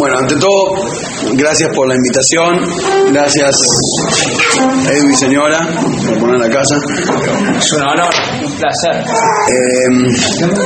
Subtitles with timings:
[0.00, 0.80] Bueno, ante todo,
[1.36, 3.12] gracias por la invitación.
[3.12, 3.52] Gracias,
[4.96, 5.60] Edu y señora,
[6.08, 6.74] por poner la casa.
[7.58, 8.08] Es un honor,
[8.42, 8.96] un placer.
[8.96, 9.90] Eh,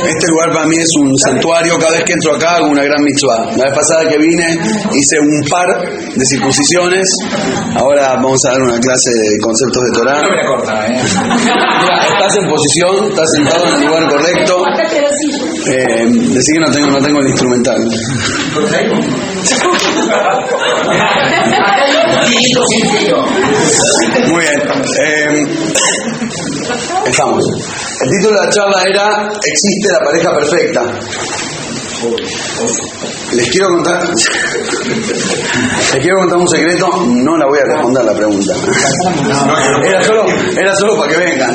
[0.07, 1.77] este lugar para mí es un santuario.
[1.81, 3.57] Cada vez que entro acá hago una gran mitzvah.
[3.59, 4.55] La vez pasada que vine
[4.95, 7.03] hice un par de circuncisiones.
[7.75, 10.23] Ahora vamos a dar una clase de conceptos de Torah.
[10.23, 11.03] No me corta, ¿eh?
[11.43, 14.63] Mira, estás en posición, estás sentado en el lugar correcto.
[15.67, 17.83] Eh, decí que no tengo, no tengo el instrumental.
[24.29, 24.61] Muy bien.
[25.01, 25.47] Eh,
[27.07, 27.45] estamos.
[28.01, 30.83] El título de la charla era ¿Existe la pareja perfecta?
[33.33, 38.55] Les quiero contar, les quiero contar un secreto, no la voy a responder la pregunta.
[39.89, 40.25] Era solo,
[40.57, 41.55] era solo para que vengan.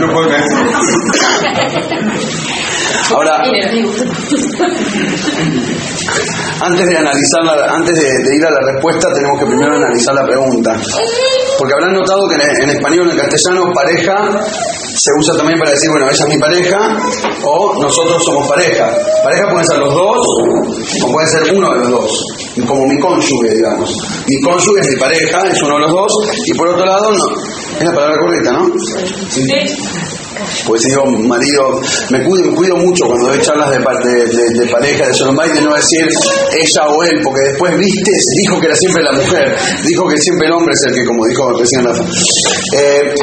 [3.12, 3.42] Ahora,
[6.62, 10.14] antes de analizar la- antes de, de ir a la respuesta, tenemos que primero analizar
[10.16, 10.72] la pregunta.
[11.58, 14.16] Porque habrán notado que en, en español en castellano pareja
[14.48, 16.80] se usa también para decir, bueno, ella es mi pareja
[17.44, 18.86] o nosotros somos pareja.
[19.24, 20.18] Pareja pueden ser los dos
[21.04, 22.12] o puede ser uno de los dos,
[22.68, 23.90] como mi cónyuge, digamos.
[24.28, 26.12] Mi cónyuge es mi pareja, es uno de los dos,
[26.46, 27.18] y por otro lado, no,
[27.80, 28.66] es la palabra correcta, ¿no?
[30.68, 34.72] Pues digo, marido, me cuido, me cuido mucho cuando doy charlas de, de, de- de
[34.72, 35.14] pareja, de
[35.54, 38.12] de no decir ella o él, porque después, viste,
[38.46, 41.26] dijo que era siempre la mujer, dijo que siempre el hombre es el que, como
[41.26, 42.04] dijo recién Rafa.
[42.78, 43.14] Eh,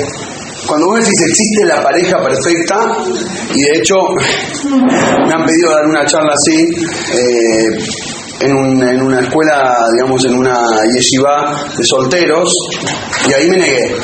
[0.67, 2.77] cuando vos decís existe la pareja perfecta,
[3.55, 3.95] y de hecho
[4.64, 6.58] me han pedido dar una charla así,
[7.14, 7.78] eh,
[8.41, 10.58] en, un- en una escuela, digamos, en una
[10.95, 12.51] yeshiva de solteros,
[13.28, 13.95] y ahí me negué.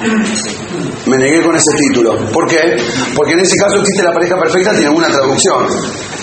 [0.00, 2.16] Me negué con ese título.
[2.32, 2.56] ¿Por qué?
[3.14, 5.66] Porque en ese caso existe la pareja perfecta, tiene una traducción.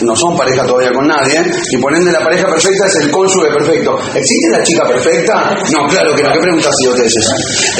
[0.01, 3.49] No son pareja todavía con nadie, y por ende la pareja perfecta es el cónyuge
[3.53, 3.97] perfecto.
[4.15, 5.55] ¿Existe la chica perfecta?
[5.73, 6.31] No, claro que no.
[6.33, 7.13] ¿Qué preguntas si es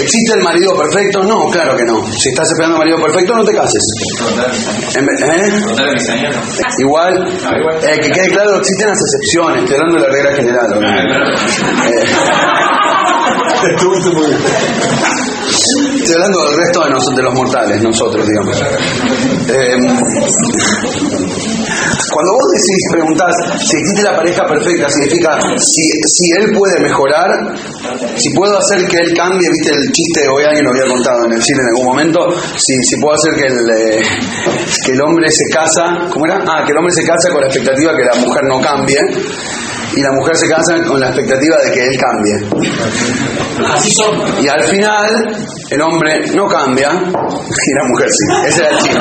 [0.04, 1.24] ¿Existe el marido perfecto?
[1.24, 2.06] No, claro que no.
[2.14, 3.84] Si estás esperando marido perfecto, no te cases.
[4.98, 5.50] ¿eh?
[6.80, 10.78] Igual, eh, que quede claro, existen las excepciones, estoy hablando de la regla general.
[10.78, 11.14] obviamente.
[11.88, 12.06] Eh,
[13.74, 15.17] Estuviste muy bien.
[16.08, 18.56] Estoy hablando del resto de, nos- de los mortales, nosotros, digamos.
[19.50, 19.76] Eh,
[22.08, 27.28] cuando vos decís, preguntás si existe la pareja perfecta, significa si, si él puede mejorar,
[28.16, 31.34] si puedo hacer que él cambie, viste el chiste, hoy alguien lo había contado en
[31.34, 32.20] el cine en algún momento,
[32.56, 34.02] si, si puedo hacer que el, eh,
[34.86, 36.40] que el hombre se casa, ¿cómo era?
[36.48, 39.00] Ah, que el hombre se casa con la expectativa que la mujer no cambie.
[39.96, 42.36] Y la mujer se casa con la expectativa de que él cambie.
[43.74, 44.44] Así son.
[44.44, 45.10] Y al final,
[45.70, 48.48] el hombre no cambia y la mujer sí.
[48.48, 49.00] Ese era el chiste.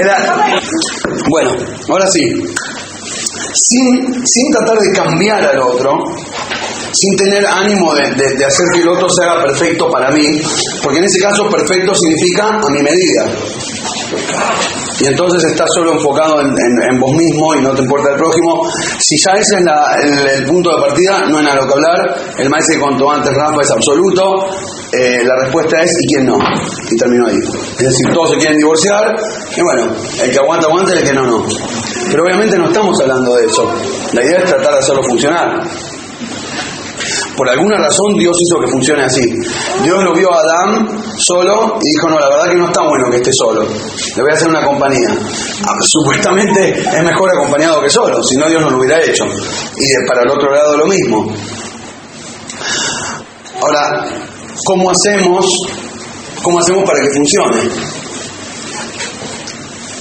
[0.00, 0.52] Era-
[1.30, 1.50] Bueno,
[1.88, 2.22] ahora sí.
[3.56, 5.92] Sin, sin tratar de cambiar al otro,
[6.92, 10.40] sin tener ánimo de, de- de hacer que el otro se haga perfecto para mí,
[10.82, 13.24] porque en ese caso perfecto significa a mi medida.
[15.00, 18.70] Y entonces estás solo enfocado en, vos mismo y no te importa el prójimo.
[18.98, 21.74] Si ya ese es la- el, el punto de partida, no hay nada lo que
[21.74, 21.98] hablar.
[22.38, 24.22] El maestro que contó antes, Rafa, es absoluto.
[24.92, 26.38] Eh, la respuesta es ¿y quién no?
[26.38, 27.34] Y terminó ahí.
[27.36, 29.12] Es decir, todos se quieren divorciar.
[29.56, 31.44] Y bueno, el que aguanta, aguanta y el que no, no.
[32.10, 33.74] Pero obviamente no estamos hablando de eso.
[34.12, 35.60] La idea es tratar de hacerlo funcionar.
[37.36, 39.22] Por alguna razón Dios hizo que funcione así.
[39.82, 43.10] Dios lo vio a Adán solo y dijo, no, la verdad que no está bueno
[43.10, 43.62] que esté solo.
[43.62, 45.08] Le voy a hacer una compañía.
[45.66, 49.24] Ah, Supuestamente es mejor acompañado que solo, si no Dios no lo hubiera hecho.
[49.24, 51.26] Y para el otro lado lo mismo.
[53.60, 54.06] Ahora,
[54.66, 55.46] ¿cómo hacemos,
[56.42, 58.03] cómo hacemos para que funcione?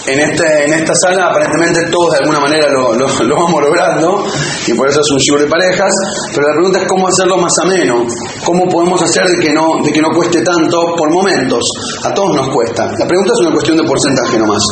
[0.05, 3.07] En, este, en esta sala aparentemente todos de alguna manera lo, lo-
[3.39, 4.25] vamos logrando
[4.67, 5.89] y por eso es un show de parejas,
[6.35, 8.05] pero la pregunta es cómo hacerlo más ameno,
[8.43, 11.63] cómo podemos hacer de que no, de que no cueste tanto por momentos,
[12.03, 12.83] a todos nos cuesta.
[12.99, 14.63] La pregunta es una cuestión de porcentaje nomás.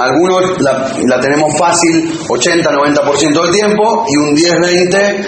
[0.00, 0.72] Algunos la,
[1.06, 5.26] la tenemos fácil 80-90% del tiempo y un 10-20%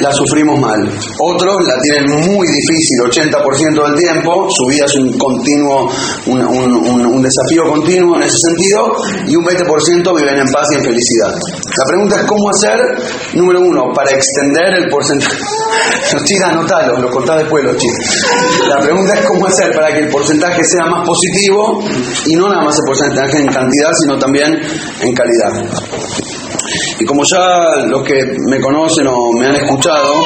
[0.00, 0.80] la sufrimos mal.
[1.18, 5.90] Otros la tienen muy difícil 80% del tiempo, su vida es un continuo,
[6.26, 8.92] un, desafío continuo en ese sentido,
[9.26, 11.32] y un 20% viven en paz y en felicidad.
[11.32, 12.78] La pregunta es cómo hacer,
[13.34, 15.36] número uno, para extender el porcentaje.
[16.12, 18.26] Los chicos, anotalos, los cortás después los chicos.
[18.68, 21.82] La pregunta es cómo hacer para que el porcentaje sea más positivo
[22.26, 24.52] y no nada más el porcentaje en cantidad, sino también
[25.00, 26.43] en calidad.
[26.98, 28.14] Y como ya los que
[28.48, 30.24] me conocen o me han escuchado,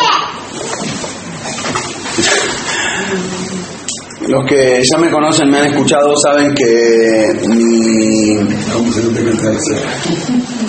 [4.29, 8.35] Los que ya me conocen, me han escuchado, saben que mi,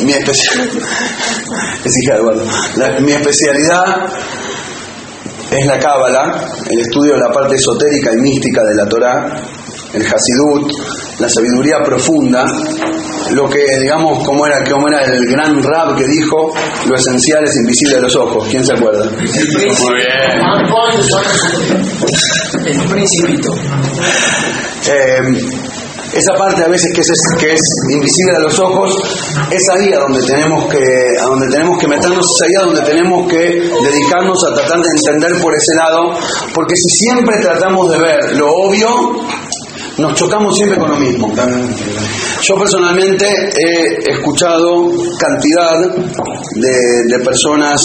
[0.05, 0.13] mi
[3.01, 4.05] mi especialidad
[5.51, 9.41] es la Cábala, el estudio de la parte esotérica y mística de la Torá,
[9.93, 10.71] el Hasidut,
[11.19, 12.45] la sabiduría profunda,
[13.31, 16.53] lo que, digamos, como era, como era el gran rap que dijo,
[16.87, 18.47] lo esencial es invisible a los ojos.
[18.49, 19.05] ¿Quién se acuerda?
[19.09, 20.41] Muy bien.
[22.65, 23.49] El principito.
[24.87, 25.19] Eh,
[26.13, 27.07] esa parte a veces que es,
[27.39, 27.61] que es
[27.93, 28.95] invisible a los ojos
[29.51, 30.83] es ahí a donde tenemos que
[31.21, 34.89] a donde tenemos que meternos es ahí a donde tenemos que dedicarnos a tratar de
[34.89, 36.13] entender por ese lado
[36.53, 38.89] porque si siempre tratamos de ver lo obvio
[39.99, 41.31] nos chocamos siempre con lo mismo
[42.41, 45.75] yo personalmente he escuchado cantidad
[46.55, 47.81] de, personas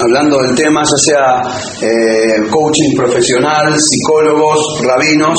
[0.00, 1.42] hablando del tema, ya sea
[1.82, 5.38] eh, coaching profesional, psicólogos, rabinos,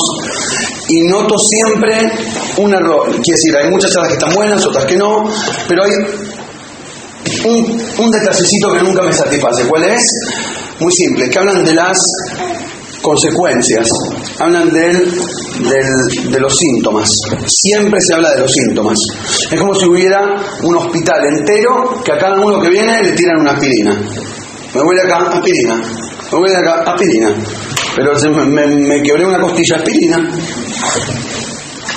[0.88, 2.12] y noto siempre
[2.58, 3.06] un error.
[3.06, 5.24] Quiere decir, hay muchas charlas que están buenas, otras que no,
[5.66, 5.90] pero hay
[7.44, 9.66] un, un detallecito que nunca me satisface.
[9.68, 10.02] ¿Cuál es?
[10.78, 11.98] Muy simple, que hablan de las
[13.02, 13.88] consecuencias,
[14.40, 17.08] hablan del, del- de los síntomas.
[17.46, 18.98] Siempre se habla de los síntomas.
[19.50, 23.40] Es como si hubiera un hospital entero que a cada uno que viene le tiran
[23.40, 23.92] una aspirina.
[24.74, 25.76] Me voy de acá, aspirina.
[26.32, 27.34] Me voy de acá, aspirina.
[27.96, 30.30] Pero se me, me- quebré una costilla, aspirina.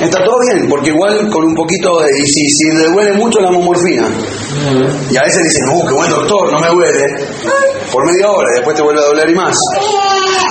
[0.02, 2.08] Está todo bien, porque igual con un poquito de...
[2.20, 4.08] Y si, si le duele mucho la momorfina.
[5.10, 7.04] Y a veces dicen, uh, qué buen doctor, no me duele.
[7.92, 9.56] Por media hora después te vuelve a doler y más.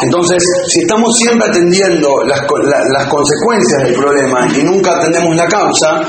[0.04, 6.00] Entonces, si estamos siempre atendiendo las, las consecuencias del problema y nunca atendemos la causa,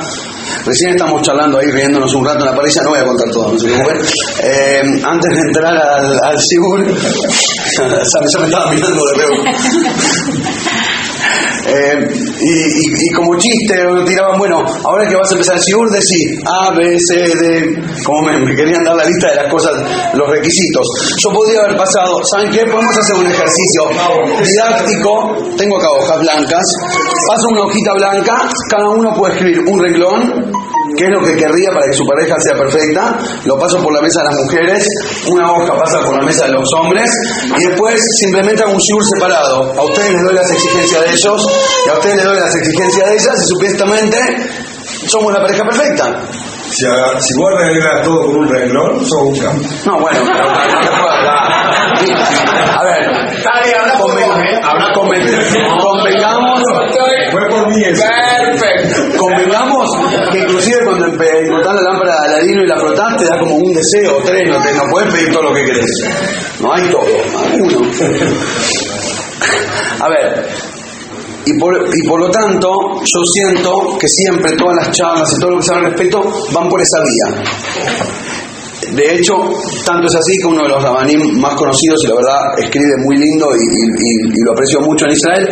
[0.66, 3.52] recién estamos charlando ahí, riéndonos un rato en la parrilla, no voy a contar todo,
[3.54, 3.98] no se preocupen.
[4.44, 6.86] Eh, antes de entrar al, al Sigur,
[7.78, 9.44] ya, me- estaba mirando de reojo.
[11.66, 11.96] Eh,
[12.42, 13.76] y, y- y como chiste
[14.06, 18.22] tiraban, bueno, ahora que vas a empezar el Sigur, decís A, B, C, D, como
[18.28, 19.72] me, me querían dar la lista de las cosas,
[20.14, 20.86] los requisitos.
[21.24, 22.60] Yo podría haber pasado, ¿saben qué?
[22.66, 23.82] Podemos hacer un ejercicio
[24.44, 25.12] didáctico,
[25.58, 26.64] tengo acá hojas blancas,
[27.28, 28.36] paso una hojita blanca,
[28.70, 30.52] cada uno puede escribir un renglón,
[30.98, 34.02] que es lo que querría para que su pareja sea perfecta, lo paso por la
[34.02, 34.86] mesa de las mujeres,
[35.30, 37.10] una hoja pasa por la mesa de los hombres,
[37.58, 39.74] y después simplemente hago un shiur separado.
[39.78, 41.40] A ustedes les doy las exigencias de ellos,
[41.86, 44.18] y a ustedes les doy las exigencias de ellas, y supuestamente
[45.08, 46.06] somos la pareja perfecta.
[46.74, 49.68] Si, si vos arreglas todo con un renglón, sos un campo.
[49.86, 50.50] No, bueno, pero.
[51.64, 53.04] A ver,
[53.44, 54.60] Dale, habla por vos, ¿eh?
[54.64, 56.62] Habla por conven- convengamos,
[57.32, 58.04] Fue por mí eso.
[58.40, 59.18] Perfecto.
[59.18, 59.90] convengamos
[60.32, 61.82] que inclusive cuando empe- encontrás la
[62.62, 65.44] y la frotás te da como un deseo, tres, no, te, no puedes pedir todo
[65.44, 65.92] lo que querés.
[66.62, 67.92] No hay todo, hay uno.
[70.00, 70.48] A ver,
[71.46, 72.70] y por, y por lo tanto,
[73.00, 76.22] yo siento que siempre todas las charlas y todo lo que se al respecto
[76.54, 77.44] van por esa vía.
[78.92, 79.34] De hecho,
[79.86, 83.18] tanto es así que uno de los rabanim más conocidos, y la verdad escribe muy
[83.18, 85.50] lindo y, lo aprecio mucho en Israel,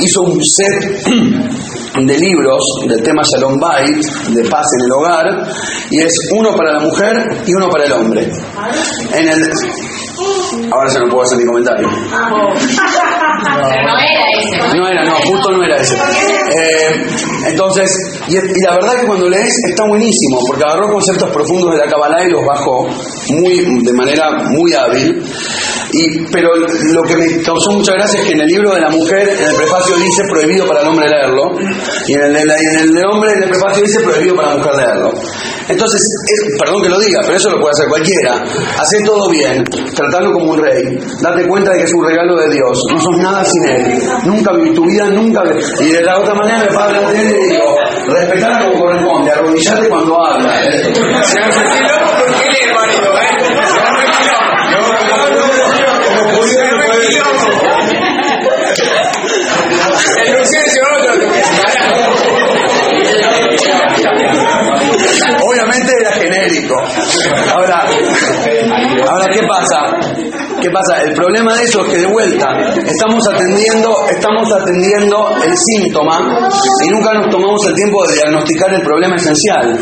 [0.00, 1.04] hizo un set
[2.06, 4.04] de libros del tema Shalom Bait,
[4.34, 5.48] de paz en el hogar,
[5.90, 8.30] y es uno para la mujer y uno para el hombre.
[10.70, 11.88] Ahora ya no puedo hacer ni comentario.
[11.88, 14.76] Pero no era ese.
[14.76, 15.94] No era, no, justo no era ese.
[15.94, 17.06] Eh,
[17.48, 17.90] entonces,
[18.28, 21.90] y, y la verdad que cuando lees está buenísimo, porque agarró conceptos profundos de la
[21.90, 22.86] Kabbalah y los bajó
[23.30, 25.22] muy, de manera muy hábil.
[25.94, 28.88] Y, pero lo que me causó mucha gracia es que en el libro de la
[28.88, 31.42] mujer, en el prefacio dice prohibido para el hombre leerlo,
[32.08, 34.72] y en el, y en el hombre, en el prefacio dice prohibido para la mujer
[34.76, 35.12] leerlo.
[35.68, 38.34] Entonces, es- perdón que lo diga, pero eso lo puede hacer cualquiera.
[38.80, 39.62] Hacé todo bien,
[39.94, 40.82] tratalo como un rey,
[41.22, 44.52] date cuenta de que es un regalo de Dios, no sos nada sin él, nunca
[44.54, 45.42] viví tu vida, nunca
[45.80, 47.76] Y de la otra manera me delante de él digo,
[48.06, 50.52] respetala como corresponde, arrodillate cuando habla.
[50.62, 53.26] Se me metí loco porque él es el marido, ¿eh?
[53.66, 54.52] Se me metí loco.
[56.46, 57.46] Se me metí loco.
[60.24, 61.32] El licencio otro que me
[65.44, 66.74] Obviamente era genérico.
[67.54, 67.84] Ahora,
[69.10, 69.80] ahora ¿qué pasa?
[70.60, 71.02] ¿Qué pasa?
[71.02, 72.46] El problema de eso es que de vuelta
[72.86, 76.48] estamos atendiendo, estamos atendiendo el síntoma
[76.86, 79.78] y nunca nos tomamos el tiempo de diagnosticar el problema esencial.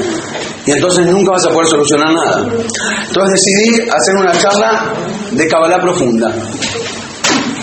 [0.66, 2.42] Y entonces nunca vas a poder solucionar nada.
[2.42, 4.92] Entonces decidí hacer una charla
[5.32, 6.34] de Kabbalah profunda.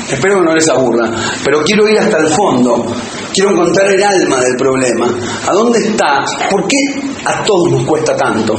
[0.10, 1.12] Espero que no les aburra,
[1.44, 2.86] pero quiero ir hasta el fondo.
[3.34, 5.08] Quiero encontrar el alma del problema.
[5.48, 6.24] ¿A dónde está?
[6.50, 6.78] ¿Por qué
[7.26, 8.56] a todos nos cuesta tanto?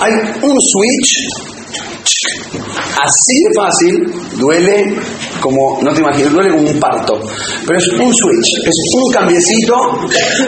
[0.00, 0.12] Hay
[0.42, 1.53] un switch
[2.94, 3.94] así de fácil,
[4.38, 4.96] duele
[5.40, 7.20] como, no te imaginas, duele como un parto.
[7.66, 9.74] Pero es un switch, es un cambiecito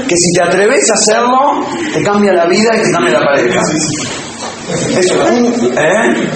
[0.06, 3.60] que si te atreves a hacerlo, te cambia la vida y te cambia la pareja.
[4.68, 5.46] Es un,
[5.78, 6.28] ¿eh?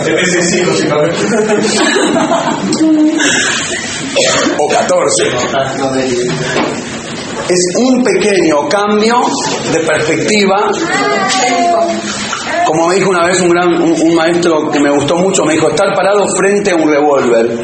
[4.58, 5.24] O 14.
[7.48, 9.16] Es un pequeño cambio
[9.72, 10.70] de perspectiva
[12.70, 15.68] como me dijo una vez un gran un, maestro que me gustó mucho, me dijo,
[15.68, 17.58] estar parado frente a un revólver.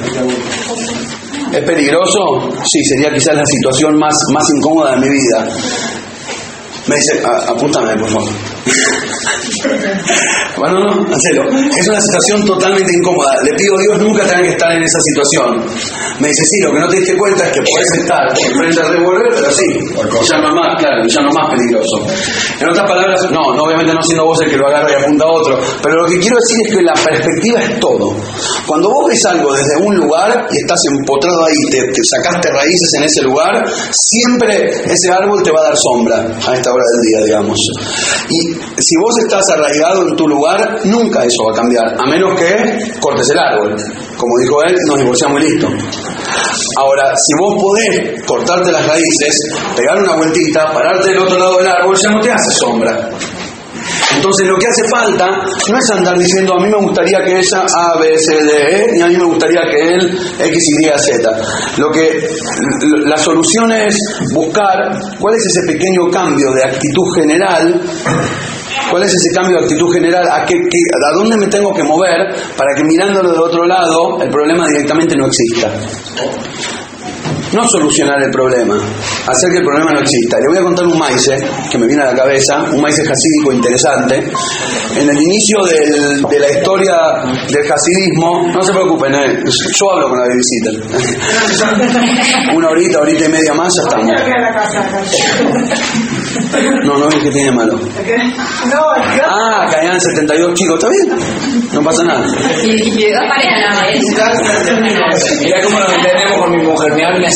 [1.52, 2.50] ¿Es peligroso?
[2.64, 5.48] Sí, sería quizás la situación más, más incómoda de mi vida.
[6.86, 8.30] Me dice, "A- apúntame, por favor.
[10.56, 11.42] bueno, no, hacelo.
[11.50, 13.30] Es una situación totalmente incómoda.
[13.44, 15.48] Le pido a Dios nunca tenga que estar en esa situación.
[16.20, 18.24] Me dice, sí, lo que no te diste cuenta es que puedes estar
[18.56, 19.68] frente al revólver, pero sí,
[20.30, 21.96] ya no más, claro, ya no más peligroso.
[22.60, 25.24] En otras palabras, no, no, obviamente no siendo vos el que lo agarra y apunta
[25.26, 28.16] a otro, pero lo que quiero decir es que la perspectiva es todo.
[28.66, 32.90] Cuando vos ves algo desde un lugar y estás empotrado ahí, te, te sacaste raíces
[32.98, 33.52] en ese lugar,
[33.92, 36.16] siempre ese árbol te va a dar sombra
[36.48, 37.58] a esta hora del día, digamos.
[38.28, 42.38] Y si vos estás arraigado en tu lugar, nunca eso va a cambiar, a menos
[42.38, 43.74] que cortes el árbol.
[44.16, 45.68] Como dijo él, nos divorciamos y listo.
[46.78, 49.34] Ahora, si vos podés cortarte las raíces,
[49.76, 53.10] pegar una vueltita, pararte del otro lado del árbol, ya no te hace sombra.
[54.14, 57.66] Entonces lo que hace falta no es andar diciendo a mí me gustaría que ella
[57.66, 61.30] A, B, C, D, E, ni a mí me gustaría que él X, Y, Z.
[61.78, 62.28] Lo que
[63.04, 63.96] la solución es
[64.34, 64.76] buscar
[65.18, 67.80] cuál es ese pequeño cambio de actitud general
[68.90, 70.24] ¿Cuál es ese cambio de actitud general?
[70.30, 74.30] ¿A, qué, ¿A dónde me tengo que mover para que mirándolo de otro lado el
[74.30, 75.72] problema directamente no exista?
[77.52, 80.36] No solucionar el problema, hacer que el problema no exista.
[80.38, 81.26] Le voy a contar un maíz
[81.70, 84.16] que me viene a la cabeza, un maíz jasídico interesante.
[84.96, 86.94] En el inicio del- de la historia
[87.48, 89.38] del hasidismo, no se preocupen, eh,
[89.78, 90.74] yo hablo con la babysitter.
[92.56, 94.06] Una horita, horita y media más, ya estamos.
[96.84, 97.78] No, no es que tiene malo.
[99.28, 101.18] Ah, caían 72 chicos, ¿está bien?
[101.72, 102.24] No pasa nada.
[105.42, 106.92] Mira cómo nos entendemos con mi mujer.
[106.94, 107.26] Mi alma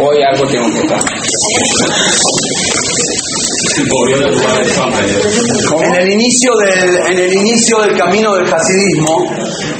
[0.00, 1.00] Hoy algo tengo que estar.
[5.84, 9.16] En el inicio del, en el inicio del camino del hasidismo,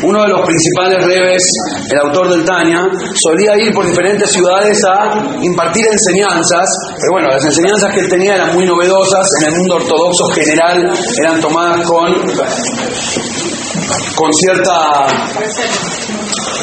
[0.05, 1.43] uno de los principales rebes,
[1.91, 2.79] el autor del Tania,
[3.15, 6.69] solía ir por diferentes ciudades a impartir enseñanzas,
[7.01, 10.93] pero bueno, las enseñanzas que él tenía eran muy novedosas, en el mundo ortodoxo general
[11.23, 12.15] eran tomadas con,
[14.15, 15.07] con cierta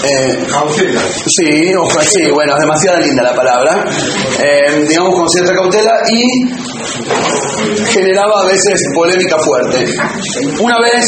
[0.03, 0.45] eh,
[1.27, 3.83] Sí, ojo, sí, bueno, es demasiado linda la palabra.
[4.43, 6.23] Eh, digamos con cierta cautela y
[7.91, 9.85] generaba a veces polémica fuerte.
[10.59, 11.05] Una vez,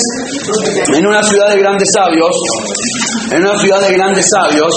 [0.95, 2.31] en una ciudad de grandes sabios,
[3.31, 4.73] en una ciudad de grandes sabios,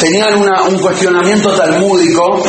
[0.00, 2.42] tenían una- un cuestionamiento talmúdico.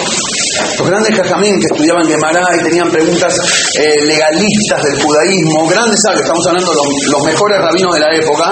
[0.77, 3.33] Los grandes jajamín que estudiaban Gemara y tenían preguntas
[3.75, 8.51] eh, legalistas del judaísmo, grandes estamos hablando de los, mejores rabinos de la época,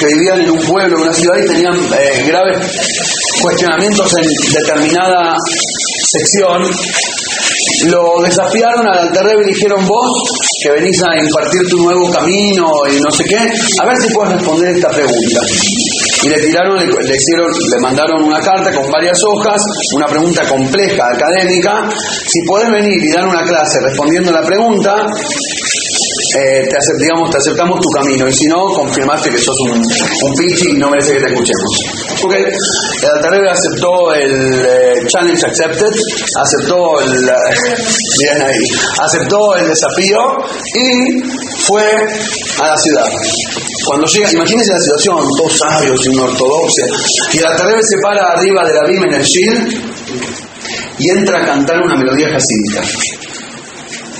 [0.00, 2.58] que vivían en un pueblo, en una ciudad y tenían eh, graves
[3.42, 5.36] cuestionamientos en determinada
[6.10, 6.62] sección,
[7.86, 10.22] lo desafiaron al Alterrebe y dijeron vos
[10.62, 14.34] que venís a impartir tu nuevo camino y no sé qué, a ver si puedes
[14.34, 15.40] responder esta pregunta.
[16.22, 19.60] Y le tiraron, le, hicieron, le mandaron una carta con varias hojas,
[19.96, 21.88] una pregunta compleja, académica.
[22.26, 25.06] Si podés venir y dar una clase respondiendo la pregunta,
[26.36, 28.28] eh, te, acep- digamos, te aceptamos tu camino.
[28.28, 31.72] Y si no, confirmaste que sos un, un pichi y no merece que te escuchemos.
[32.24, 35.92] Ok, el Altarebe aceptó el eh, challenge accepted,
[36.42, 37.32] aceptó el, eh,
[38.18, 38.64] bien ahí,
[39.02, 40.18] aceptó el desafío
[40.74, 41.22] y
[41.66, 43.06] fue a la ciudad.
[43.86, 46.82] Cuando llega, imagínense la situación, dos sabios y un ortodoxo,
[47.32, 49.68] y el Altarebe se para arriba de la bima en el shield
[50.98, 52.82] y entra a cantar una melodía jasídica.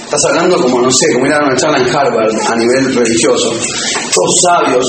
[0.09, 3.51] Estás hablando como, no sé, como ir a una charla en Harvard a nivel religioso.
[3.53, 4.87] Todos sabios.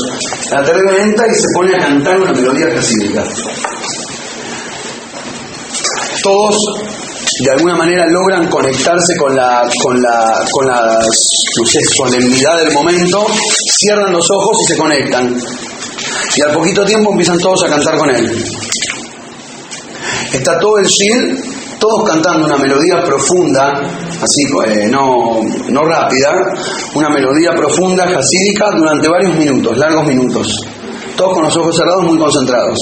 [0.49, 3.25] La terrena entra y se pone a cantar una melodía jasídica.
[6.23, 6.55] Todos
[7.43, 12.73] de alguna manera logran conectarse con la, con la, con la no sé, solemnidad del
[12.73, 13.27] momento,
[13.77, 15.37] cierran los ojos y se conectan.
[16.37, 18.45] Y al poquito tiempo empiezan todos a cantar con él.
[20.31, 26.29] Está todo el shield, todos cantando una melodía profunda, así eh, no, no rápida,
[26.93, 30.47] una melodía profunda, jasídica, durante varios minutos, largos minutos.
[31.15, 32.77] Todos con los ojos cerrados, muy concentrados.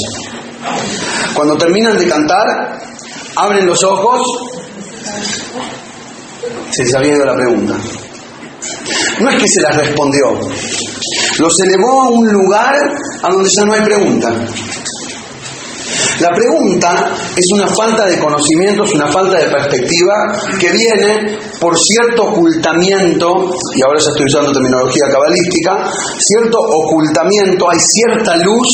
[1.34, 2.80] Cuando terminan de cantar,
[3.36, 4.22] abren los ojos,
[6.72, 7.76] se les había la pregunta.
[9.20, 10.40] No es que se las respondió,
[11.40, 12.76] los elevó a un lugar
[13.24, 14.34] a donde ya no hay pregunta.
[16.20, 20.14] La pregunta es una falta de conocimiento, es una falta de perspectiva
[20.60, 23.28] que viene por cierto ocultamiento,
[23.76, 28.68] y ahora ya estoy usando terminología cabalística, cierto ocultamiento, hay cierta luz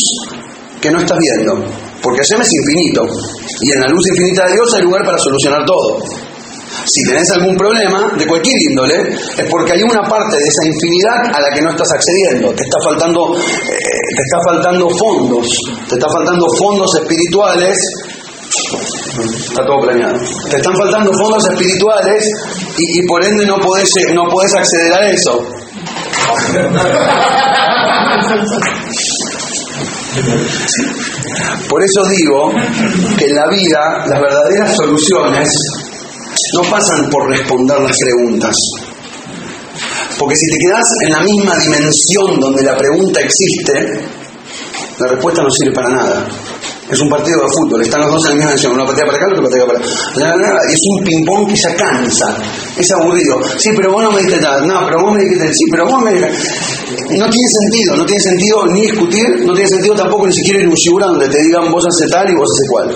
[0.82, 1.64] que no estás viendo,
[2.02, 3.06] porque Hashem es infinito,
[3.62, 6.33] y en la luz infinita de Dios hay lugar para solucionar todo.
[6.86, 8.98] Si tenés algún problema de cualquier índole,
[9.38, 12.54] es porque hay una parte de esa infinidad a la que no estás accediendo.
[12.54, 15.48] Te está faltando, eh, te está faltando fondos,
[15.88, 17.78] te está faltando fondos espirituales.
[19.14, 20.18] Está todo planeado.
[20.50, 22.24] Te están faltando fondos espirituales
[22.78, 25.48] y, por ende no podés, no podés acceder a eso.
[31.70, 32.52] Por eso digo
[33.18, 35.50] que en la vida las verdaderas soluciones
[36.54, 38.56] no pasan por responder las preguntas.
[40.18, 44.02] Porque si te quedas en la misma dimensión donde la pregunta existe,
[45.00, 46.28] la respuesta no sirve para nada.
[46.90, 49.18] Es un partido de fútbol, están los dos en la misma dimensión, una patea para
[49.18, 50.58] acá, otra patea para acá.
[50.70, 52.38] Es un ping-pong que ya cansa,
[52.78, 53.42] es aburrido.
[53.58, 56.04] Sí, pero vos no me dijiste nada, no, pero vos me dijiste, sí, pero vos
[56.04, 60.60] me No tiene sentido, no tiene sentido ni discutir, no tiene sentido tampoco ni siquiera
[60.60, 62.88] ir a un shibura donde te digan vos haces tal y vos haces cual.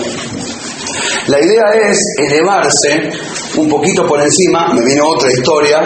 [1.28, 3.10] La idea es elevarse
[3.56, 5.78] un poquito por encima, me viene otra historia.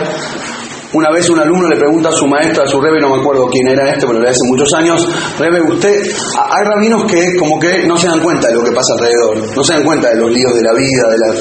[0.92, 3.49] Una vez un alumno le pregunta a su maestra, a su rebe, no me acuerdo
[3.49, 5.00] quién era este, pero le hace muchos años,
[5.38, 8.92] rebe, usted, hay rabinos que como que no se dan cuenta de lo que pasa
[8.99, 11.40] alrededor, no se dan cuenta de los líos de la vida, de la,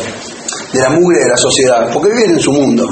[0.71, 2.87] de la mugre de la sociedad, porque viven en su mundo.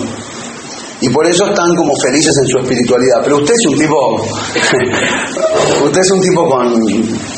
[1.01, 3.21] Y por eso están como felices en su espiritualidad.
[3.23, 4.21] Pero usted es un tipo,
[5.85, 6.75] usted es un tipo con,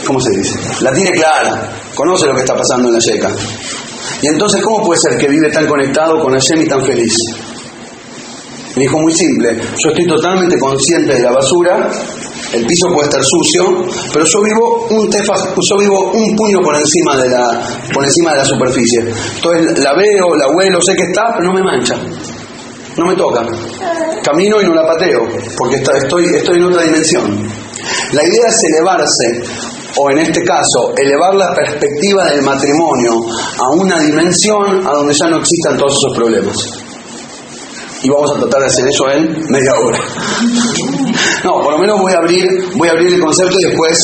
[0.07, 0.59] ¿cómo se dice?
[0.81, 3.29] La tiene clara, conoce lo que está pasando en la yeca.
[4.21, 7.13] Y entonces, ¿cómo puede ser que vive tan conectado con Hashem y tan feliz?
[8.75, 11.91] Me dijo muy simple, yo estoy totalmente consciente de la basura,
[12.53, 16.75] el piso puede estar sucio, pero yo vivo un tefa, yo vivo un puño por
[16.75, 17.47] encima de la,
[17.93, 18.99] por encima de la superficie.
[19.35, 21.95] Entonces la veo, la huelo, sé que está, pero no me mancha
[22.97, 23.41] no me toca.
[24.23, 25.27] Camino y no la pateo,
[25.57, 27.47] porque estoy, estoy en otra dimensión.
[28.13, 33.11] La idea es elevarse, o en este caso, elevar la perspectiva del matrimonio
[33.57, 36.57] a una dimensión a donde ya no existan todos esos problemas.
[38.03, 39.99] Y vamos a tratar de hacer eso en media hora.
[41.43, 43.97] No, por lo menos voy a abrir, voy a abrir el concepto y después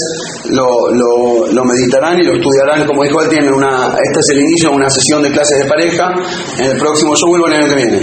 [0.50, 4.39] lo, lo, lo, meditarán y lo estudiarán, como dijo él, tienen una, este es el
[4.39, 6.13] inicio de una sesión de clases de pareja,
[6.58, 8.02] en el próximo yo vuelvo el año que viene.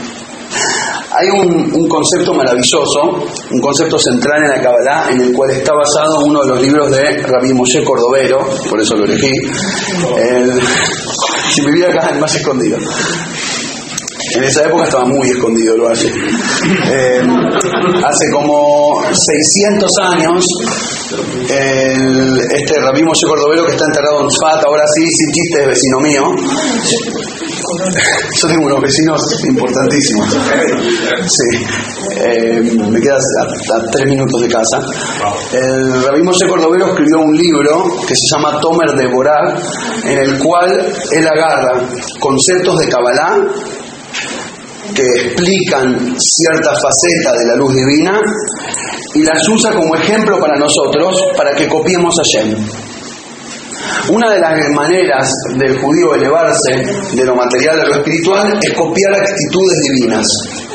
[1.12, 3.00] Hay un, concepto maravilloso,
[3.50, 6.90] un concepto central en la Kabbalah, en el cual está basado uno de los libros
[6.90, 9.32] de Rabbi Moshe Cordovero, por eso lo elegí.
[10.16, 10.52] El,
[11.50, 12.78] si vivía acá, el más escondido.
[14.36, 16.06] En esa época estaba muy escondido lo hace.
[16.06, 20.44] Eh, hace como 600 años,
[21.48, 25.66] el, este Rabí Moshe Cordovero que está enterrado en Sfat, ahora sí, sin chiste, es
[25.66, 27.39] vecino mío.
[28.42, 30.38] Yo tengo unos vecinos importantísimos.
[31.26, 31.66] Sí.
[32.16, 34.78] Eh, me quedas a, tres minutos de casa.
[35.52, 39.58] El Rabí Moshe Cordovero escribió un libro que se llama Tomer de Borá,
[40.04, 40.70] en el cual
[41.12, 43.38] él agarra conceptos de Kabbalah
[44.94, 48.20] que explican cierta faceta de la luz divina
[49.14, 52.89] y las usa como ejemplo para nosotros para que copiemos a Shem.
[54.10, 56.82] Una de las maneras del judío elevarse
[57.14, 60.26] de lo material a lo espiritual es copiar actitudes divinas.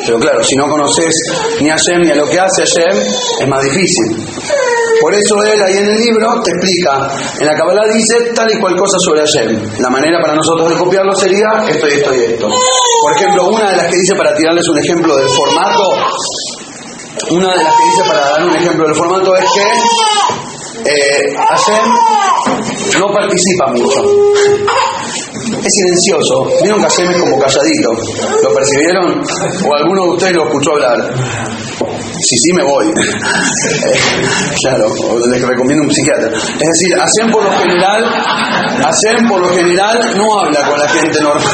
[0.06, 1.13] Pero claro, si no conoces
[1.62, 2.97] ni a Shem ni a lo que hace Shem,
[3.41, 4.25] es más difícil.
[5.01, 8.60] Por eso él ahí en el libro te explica, en la Kabbalah dice tal y
[8.60, 9.82] cual cosa sobre Hashem.
[9.82, 12.47] La manera para nosotros de copiarlo sería esto y esto y esto.
[12.47, 15.84] Por ejemplo, una de las que dice, para tirarles un ejemplo del formato,
[17.32, 19.62] una de las que dice para dar un ejemplo del formato es que
[20.86, 21.36] eh,
[23.00, 24.02] no participa mucho.
[25.45, 26.62] Es silencioso.
[26.62, 27.91] Vieron que Hashem es como calladito.
[28.43, 29.21] ¿Lo percibieron?
[29.65, 31.13] ¿O alguno de ustedes lo escuchó hablar?
[32.15, 32.86] Si sí, me voy.
[34.62, 34.88] claro,
[35.28, 36.28] les recomiendo un psiquiatra.
[36.28, 41.19] Es decir, Hashem por lo general, Hashem por lo general no habla con la gente
[41.21, 41.54] normal.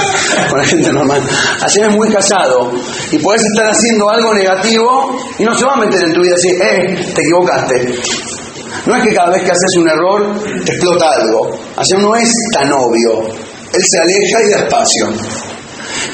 [0.50, 1.22] Con la gente normal.
[1.60, 2.72] Hashem es muy callado.
[3.12, 6.36] Y puedes estar haciendo algo negativo y no se va a meter en tu vida
[6.36, 8.40] así, eh, te equivocaste.
[8.86, 11.51] No es que cada vez que haces un error te explota algo.
[11.75, 13.27] Hashem no es tan obvio.
[13.73, 15.05] Él se aleja y da espacio.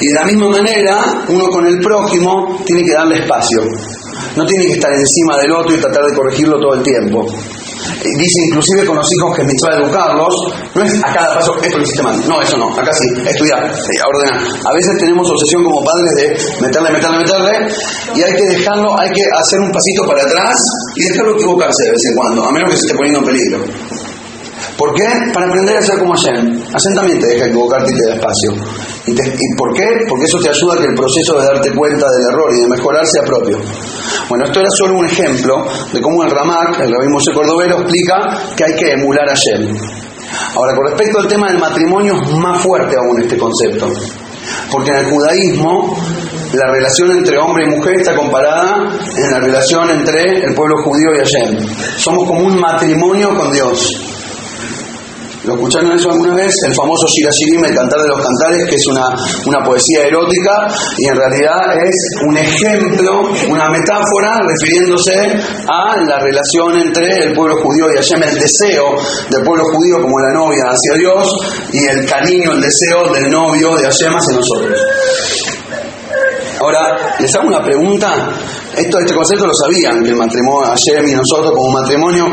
[0.00, 3.60] Y de la misma manera, uno con el prójimo tiene que darle espacio.
[4.36, 7.26] No tiene que estar encima del otro y tratar de corregirlo todo el tiempo.
[8.02, 10.34] Dice inclusive con los hijos que es mitzvah educarlos,
[10.74, 13.62] no es a cada paso, esto lo hiciste mal, no, eso no, acá sí, estudiar,
[13.64, 14.38] ordenar.
[14.38, 16.24] A veces tenemos obsesión como padres de
[16.62, 17.54] meterle, meterle, meterle,
[18.14, 20.56] y hay que dejarlo, hay que hacer un pasito para atrás
[20.96, 23.58] y dejarlo equivocarse de vez en cuando, a menos que se esté poniendo en peligro.
[24.76, 25.06] ¿Por qué?
[25.34, 26.62] Para aprender a ser como Hashem.
[26.70, 28.97] Hashem también te deja equivocarte y te da espacio.
[29.08, 29.86] ¿Y, por qué?
[30.08, 32.68] Porque eso te ayuda a que el proceso de darte cuenta del error y de
[32.68, 33.56] mejorar sea propio.
[34.28, 35.54] Bueno, esto era solo un ejemplo
[35.92, 39.76] de cómo el Ramak, el Rabí Moshe Cordovero, explica que hay que emular a Hashem.
[40.54, 43.88] Ahora, con respecto al tema del matrimonio, es más fuerte aún este concepto.
[44.70, 45.96] Porque en el judaísmo
[46.52, 51.14] la relación entre hombre y mujer está comparada en la relación entre el pueblo judío
[51.14, 51.68] y Hashem.
[51.98, 54.07] Somos como un matrimonio con Dios.
[55.48, 56.52] ¿Lo escucharon eso alguna vez?
[56.68, 59.16] El famoso Shirashirim, el cantar de los cantares, que es una,
[59.48, 61.96] una poesía erótica y en realidad es
[62.28, 65.16] un ejemplo, una metáfora refiriéndose
[65.64, 68.92] a la relación entre el pueblo judío y Hashem, el deseo
[69.30, 71.32] del pueblo judío como la novia hacia Dios
[71.72, 74.76] y el cariño, el deseo del novio de Hashem hacia nosotros.
[76.60, 78.28] Ahora, les hago una pregunta.
[78.76, 82.26] Esto, este concepto lo sabían, que el matrimonio, Hashem y nosotros como matrimonio.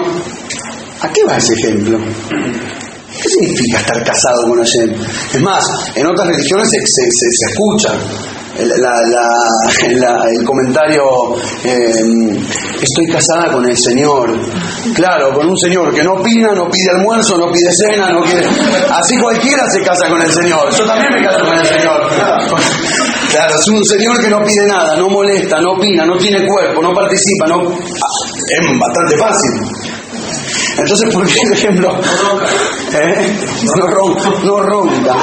[1.00, 1.98] ¿A qué va ese ejemplo?
[3.26, 4.94] ¿Qué significa estar casado con Hashem?
[5.34, 5.64] Es más,
[5.96, 7.94] en otras religiones se, se- se- escucha
[8.60, 8.72] el,
[10.40, 11.04] el comentario,
[11.64, 11.92] eh,
[12.82, 14.30] estoy casada con el Señor.
[14.94, 18.48] Claro, con un Señor que no opina, no pide almuerzo, no pide cena, no quiere...
[18.48, 20.70] Así cualquiera se casa con el Señor.
[20.78, 22.02] Yo también me caso con el Señor.
[23.32, 26.82] Claro, es un Señor que no pide nada, no molesta, no opina, no tiene cuerpo,
[26.82, 27.56] no participa, no...
[27.68, 29.85] Ah, Es bastante fácil.
[30.86, 32.00] Entonces, ¿por qué el ejemplo?
[32.94, 33.34] ¿Eh?
[33.76, 34.30] No ronca.
[34.44, 35.16] No ronca.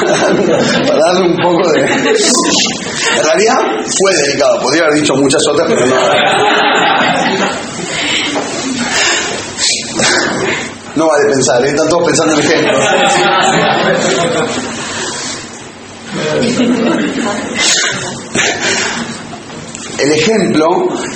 [0.00, 1.80] Para darle un poco de...
[1.80, 3.54] En realidad
[4.00, 5.94] fue delicado, podría haber dicho muchas otras, pero no.
[10.96, 11.68] No vale pensar, ¿eh?
[11.68, 12.84] están todos pensando en ejemplos.
[20.00, 20.66] El ejemplo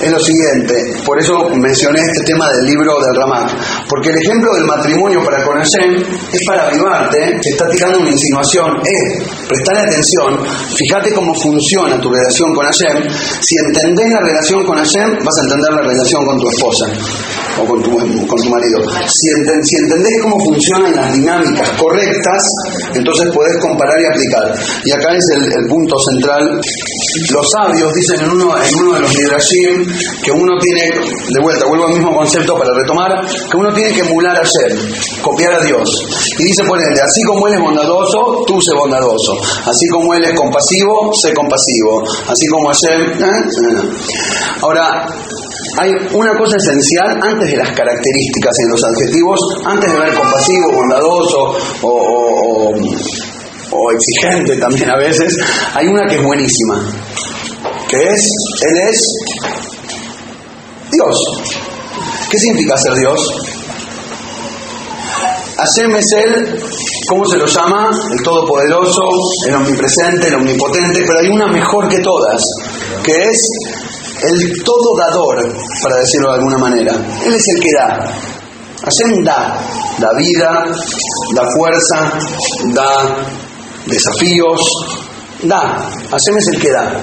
[0.00, 4.50] es lo siguiente, por eso mencioné este tema del libro del Ramak, porque el ejemplo
[4.54, 10.30] del matrimonio para con es para avivarte, te está tirando una insinuación, eh, prestale atención,
[10.76, 15.42] fíjate cómo funciona tu relación con Hashem, si entendés la relación con Hashem, vas a
[15.48, 16.86] entender la relación con tu esposa
[17.60, 17.90] o con tu,
[18.26, 18.78] con tu marido.
[19.06, 22.42] Si, enten- si entendés cómo funcionan las dinámicas correctas,
[22.94, 24.44] entonces podés comparar y aplicar.
[24.84, 26.60] Y acá es el, el punto central.
[27.30, 29.86] Los sabios dicen en uno, en uno de los Midrashim
[30.24, 33.12] que uno tiene, de vuelta, vuelvo al mismo concepto para retomar,
[33.50, 35.86] que uno tiene que emular a Hashem, copiar a Dios.
[36.38, 39.33] Y dice por ende, así como Él es bondadoso, tú sé bondadoso.
[39.40, 42.02] Así como Él es compasivo, sé compasivo.
[42.28, 43.02] Así como Hashem...
[43.22, 43.90] ¿eh?
[44.62, 45.06] Ahora,
[45.78, 50.72] hay una cosa esencial antes de las características en los adjetivos, antes de ver compasivo,
[50.74, 51.38] bondadoso
[51.82, 52.74] o, o- o-
[53.76, 55.34] o exigente también a veces,
[55.74, 56.92] hay una que es buenísima,
[57.88, 58.20] que es,
[58.68, 59.02] Él es
[60.92, 61.16] Dios.
[62.30, 63.20] ¿Qué significa ser Dios?
[65.64, 66.60] Hashem es Él,
[67.08, 67.88] ¿cómo se lo llama?
[67.88, 69.00] El Todopoderoso,
[69.48, 72.42] el Omnipresente, el Omnipotente, pero hay una mejor que todas,
[73.02, 73.48] que es
[74.22, 75.36] el todo dador,
[75.82, 76.92] para decirlo de alguna manera.
[77.24, 78.10] Él es el que da.
[78.84, 79.58] Hashem da,
[79.98, 80.64] da vida,
[81.34, 82.12] da fuerza,
[82.74, 83.26] da
[83.86, 84.60] desafíos,
[85.44, 85.88] da.
[86.10, 87.00] Hashem es el que da.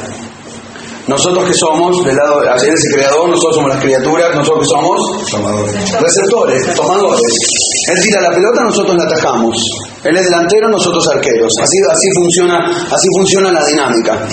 [1.08, 4.69] Nosotros que somos, del lado, Hashem es el creador, nosotros somos las criaturas, nosotros que
[4.69, 7.21] somos receptores, tomadores.
[7.89, 9.56] Él tira la pelota, nosotros la atajamos.
[10.04, 11.52] Él es delantero, nosotros arqueros.
[11.62, 14.28] Así, así, funciona, así funciona la dinámica.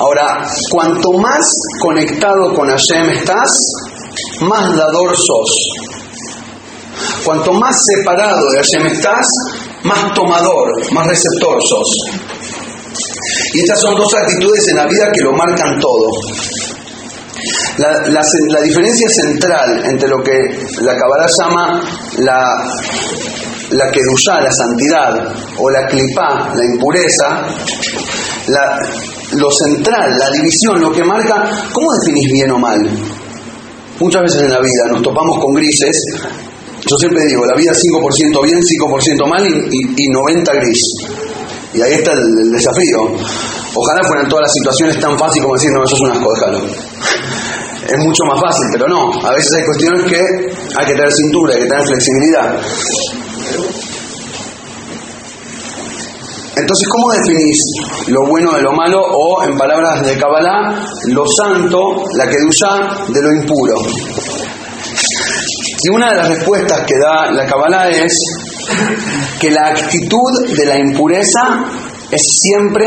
[0.00, 1.44] Ahora, cuanto más
[1.80, 3.50] conectado con Hashem estás,
[4.40, 5.50] más dador sos.
[7.24, 9.26] Cuanto más separado de Hashem estás,
[9.84, 11.88] más tomador, más receptor sos.
[13.54, 16.10] Y estas son dos actitudes en la vida que lo marcan todo.
[17.78, 20.34] La, la, diferencia central entre lo que
[20.82, 21.80] la Kabbalah llama
[22.18, 22.40] la,
[23.70, 27.46] la la santidad, o la clipá, la impureza,
[28.48, 28.78] la,
[29.32, 32.80] lo central, la división, lo que marca, ¿cómo definís bien o mal?
[34.00, 35.96] Muchas veces en la vida nos topamos con grises.
[36.80, 40.80] Yo siempre digo, la vida es 5% bien, 5% mal y, y, y 90 gris.
[41.74, 42.98] Y ahí está el, desafío.
[43.74, 46.58] Ojalá fueran todas las situaciones tan fáciles como decir, no, eso es un asco, déjalo.
[47.88, 49.08] Es mucho más fácil, pero no.
[49.26, 50.20] A veces hay cuestiones que
[50.78, 52.60] hay que tener cintura, hay que tener flexibilidad.
[56.58, 57.58] Entonces, ¿cómo definís
[58.08, 63.22] lo bueno de lo malo o, en palabras de Kabbalah, lo santo, la kedushá, de
[63.22, 63.74] lo impuro?
[65.80, 68.12] Y una de las respuestas que da la Kabbalah es
[69.40, 72.86] que la actitud de la impureza es siempre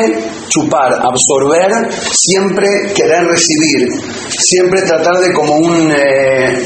[0.50, 3.88] chupar, absorber, siempre querer recibir,
[4.30, 6.66] siempre tratar de como un, eh,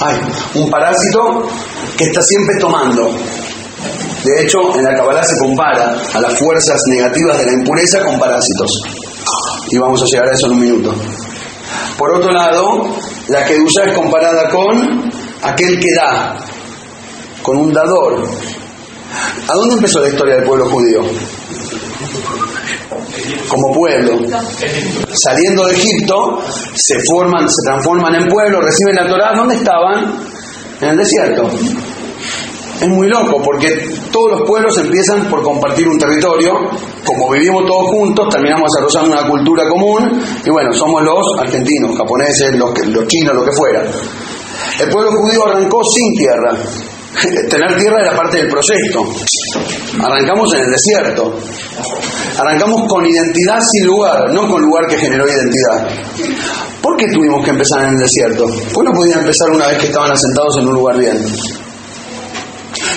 [0.00, 0.16] ay,
[0.54, 1.48] un parásito
[1.96, 3.10] que está siempre tomando.
[4.24, 8.18] De hecho, en la Kabbalah se compara a las fuerzas negativas de la impureza con
[8.18, 8.70] parásitos.
[9.70, 10.94] Y vamos a llegar a eso en un minuto.
[11.98, 12.96] Por otro lado,
[13.28, 15.10] la Kedusha es comparada con
[15.42, 16.36] aquel que da,
[17.42, 18.24] con un dador.
[19.46, 21.02] ¿A dónde empezó la historia del pueblo judío?
[23.48, 24.18] Como pueblo.
[25.12, 26.38] Saliendo de Egipto,
[26.74, 29.34] se forman, se transforman en pueblo, reciben la Torah.
[29.36, 30.18] ¿Dónde estaban?
[30.80, 31.48] En el desierto.
[32.80, 33.68] Es muy loco porque
[34.10, 36.52] todos los pueblos empiezan por compartir un territorio,
[37.04, 42.50] como vivimos todos juntos, terminamos desarrollando una cultura común y bueno, somos los argentinos, japoneses,
[42.58, 43.82] los chinos, lo que fuera.
[44.80, 46.93] El pueblo judío arrancó sin tierra.
[47.48, 49.04] Tener tierra era parte del proyecto.
[50.02, 51.38] Arrancamos en el desierto.
[52.38, 55.88] Arrancamos con identidad sin lugar, no con lugar que generó identidad.
[56.82, 58.44] ¿Por qué tuvimos que empezar en el desierto?
[58.72, 61.16] ¿Por qué no podían empezar una vez que estaban asentados en un lugar bien?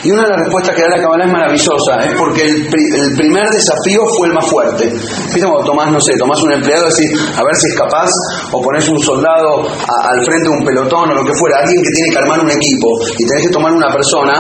[0.04, 3.46] Y una de las respuestas que da la Kabbalah es maravillosa, es porque el, primer
[3.50, 4.86] desafío fue el más fuerte.
[4.90, 8.10] Viste cuando tomás, no sé, tomás un empleado decís, a ver si es capaz,
[8.52, 11.92] o pones un soldado al frente de un pelotón o lo que fuera, alguien que
[11.92, 14.34] tiene que armar un equipo y tenés que tomar una persona,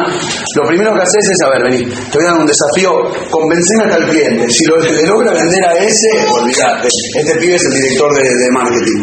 [0.56, 2.91] lo primero que haces es, a ver, vení, te voy a dar un desafío,
[3.30, 4.50] convenceme a tal cliente.
[4.50, 9.02] Si lo, le logra vender a ese, olvidate, este pibe es el director de marketing.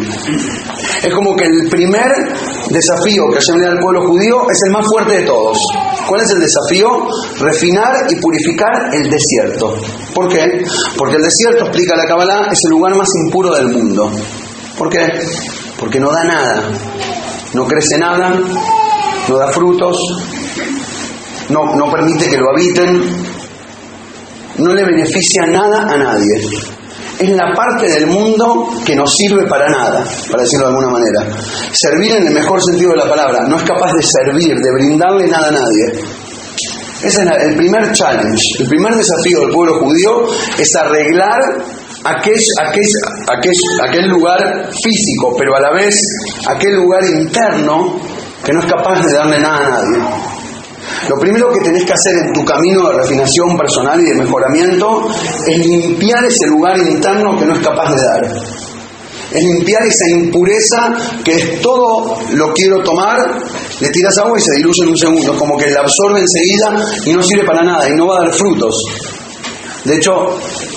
[1.03, 2.07] Es como que el primer
[2.69, 5.57] desafío que se le da al pueblo judío es el más fuerte de todos.
[6.07, 6.87] ¿Cuál es el desafío?
[7.39, 9.77] Refinar y purificar el desierto.
[10.13, 10.63] ¿Por qué?
[10.97, 14.11] Porque el desierto, explica la Kabbalah, es el lugar más impuro del mundo.
[14.77, 15.07] ¿Por qué?
[15.79, 16.63] Porque no da nada,
[17.53, 18.33] no crece nada,
[19.27, 19.97] no da frutos,
[21.49, 23.25] no, no permite que lo habiten,
[24.57, 26.74] no le beneficia nada a nadie
[27.19, 31.41] es la parte del mundo que no sirve para nada, para decirlo de alguna manera.
[31.71, 35.27] Servir en el mejor sentido de la palabra, no es capaz de servir, de brindarle
[35.27, 36.03] nada a nadie.
[37.03, 41.39] Ese es el primer challenge, el primer desafío del pueblo judío es arreglar
[42.03, 42.83] aquel, aquel,
[43.29, 43.51] aquel,
[43.87, 44.39] aquel lugar
[44.71, 45.95] físico, pero a la vez
[46.47, 47.99] aquel lugar interno
[48.43, 50.34] que no es capaz de darle nada a nadie.
[51.09, 55.07] Lo primero que tenés que hacer en tu camino de refinación personal y de mejoramiento
[55.47, 58.43] es limpiar ese lugar interno que no es capaz de dar.
[59.31, 63.17] Es limpiar esa impureza que es todo lo quiero tomar,
[63.79, 67.13] le tiras agua y se diluye en un segundo, como que la absorbe enseguida y
[67.13, 68.73] no sirve para nada y no va a dar frutos.
[69.85, 70.11] De hecho,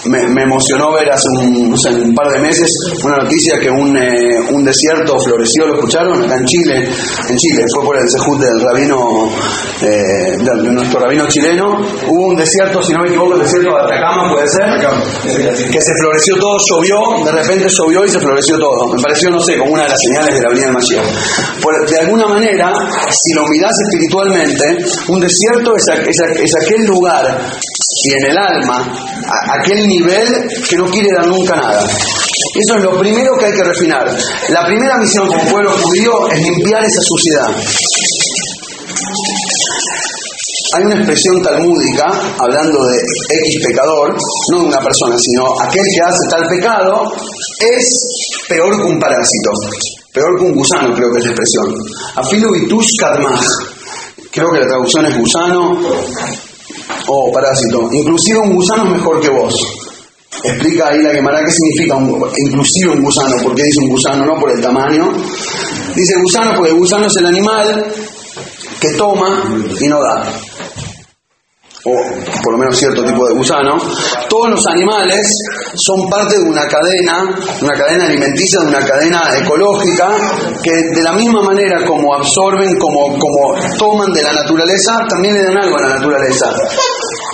[0.04, 2.68] me, emocionó ver hace un, un, par de meses
[3.02, 6.22] una noticia que un, eh, un, desierto floreció, ¿lo escucharon?
[6.24, 9.32] Acá en Chile, en Chile, fue por el sejud del rabino,
[9.80, 13.80] eh, de nuestro rabino chileno, hubo un desierto, si no me equivoco, el desierto de
[13.80, 14.68] Atacama, puede ser,
[15.72, 18.92] que se floreció todo, llovió, de repente llovió y se floreció todo.
[18.92, 21.90] Me pareció, no sé, como una de las señales de la venida del Mashiach.
[21.90, 22.72] de alguna manera,
[23.08, 24.64] si lo mirás espiritualmente,
[25.08, 27.24] un desierto es, es, es aquel lugar
[28.04, 29.08] y en el alma
[29.60, 30.28] aquel nivel
[30.68, 31.82] que no quiere dar nunca nada.
[31.82, 34.06] Eso es lo primero que hay que refinar.
[34.50, 37.54] La primera misión como pueblo judío es limpiar esa suciedad.
[40.74, 42.04] Hay una expresión talmúdica
[42.38, 44.14] hablando de X pecador,
[44.52, 47.12] no de una persona, sino aquel que hace tal pecado
[47.58, 49.50] es peor que un parásito,
[50.12, 51.74] peor que un gusano, creo que es la expresión.
[52.16, 53.40] Afilu itush kadmah.
[54.30, 55.80] Creo que la traducción es gusano,
[57.06, 57.88] o parásito.
[57.92, 59.54] Inclusive un gusano es mejor que vos.
[60.44, 61.98] Explica ahí la quemará qué significa
[62.46, 65.12] inclusive un gusano, porque dice un gusano, no por el tamaño.
[65.94, 67.86] Dice gusano porque el gusano es el animal
[68.80, 69.42] que toma
[69.80, 70.47] y no da
[71.88, 73.76] o por lo menos cierto tipo de gusano,
[74.28, 75.26] todos los animales
[75.74, 77.24] son parte de una cadena,
[77.62, 80.08] una cadena alimenticia, de una cadena ecológica,
[80.62, 85.44] que de la misma manera como absorben, como, como toman de la naturaleza, también le
[85.44, 86.46] dan algo a la naturaleza.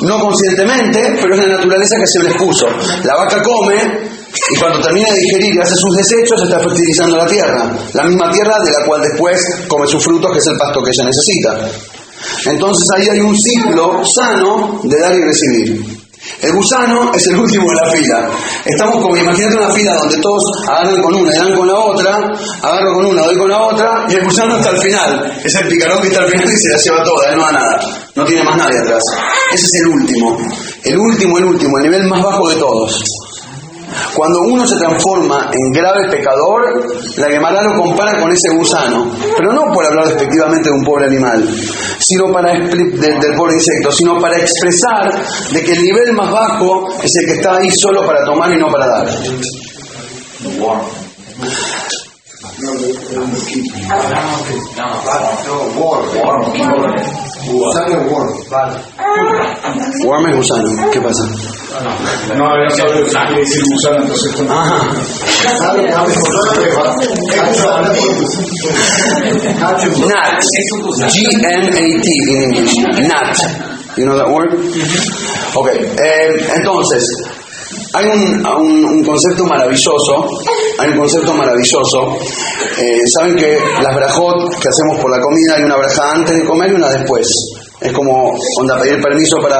[0.02, 2.66] No conscientemente, pero es la naturaleza que se les puso.
[3.04, 7.26] La vaca come y cuando termina de digerir y hace sus desechos, está fertilizando la
[7.26, 7.70] tierra.
[7.94, 10.90] La misma tierra de la cual después come sus frutos, que es el pasto que
[10.90, 11.93] ella necesita.
[12.46, 16.04] Entonces ahí hay un ciclo sano de dar y recibir.
[16.40, 18.28] El gusano es el último de la fila.
[18.64, 22.10] Estamos como, imagínate una fila donde todos agarran con una y dan con la otra,
[22.62, 25.40] agarro con una, doy con la otra, y el gusano está al final.
[25.44, 27.52] Es el picarón que está al final y se la lleva toda, él no da
[27.52, 27.80] nada.
[28.14, 29.02] No tiene más nadie atrás.
[29.52, 30.38] Ese es el último.
[30.84, 33.04] el último, el último, el nivel más bajo de todos.
[34.14, 39.52] Cuando uno se transforma en grave pecador, la Gemara lo compara con ese gusano, pero
[39.52, 41.48] no por hablar despectivamente de un pobre animal,
[41.98, 45.12] sino para del pobre insecto, sino para expresar
[45.52, 48.58] de que el nivel más bajo es el que está ahí solo para tomar y
[48.58, 49.08] no para dar.
[60.04, 61.24] Worm es gusano, ¿qué pasa?
[62.36, 64.30] No, no sabe lo que decir gusano, entonces.
[70.00, 70.42] Gnat.
[71.76, 72.00] In
[72.54, 72.74] English.
[72.80, 73.36] Gnat.
[73.96, 74.50] You know that word?
[75.54, 75.68] Ok.
[75.70, 77.04] eh, entonces,
[77.94, 80.26] hay un, un- concepto maravilloso.
[80.78, 82.16] Hay un concepto maravilloso.
[82.78, 86.44] Eh, Saben que las brajot que hacemos por la comida, hay una braja antes de
[86.44, 87.26] comer y una después.
[87.80, 89.56] Es como onda pedir permiso para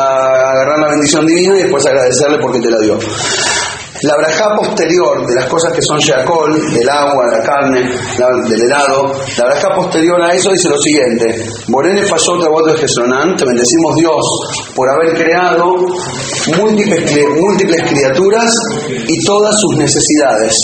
[0.50, 2.98] agarrar la bendición divina y después agradecerle porque te la dio.
[4.02, 8.62] La braja posterior de las cosas que son shakol, del agua, de la carne, del
[8.66, 13.94] helado, la braja posterior a eso dice lo siguiente: Morene falló de Jesronán, te bendecimos
[13.96, 15.76] Dios por haber creado
[16.58, 18.52] múltiples, múltiples criaturas
[18.88, 20.58] y todas sus necesidades.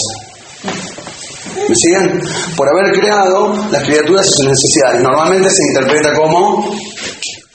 [1.68, 2.20] ¿Me siguen?
[2.56, 5.02] Por haber creado las criaturas y sus necesidades.
[5.02, 6.74] Normalmente se interpreta como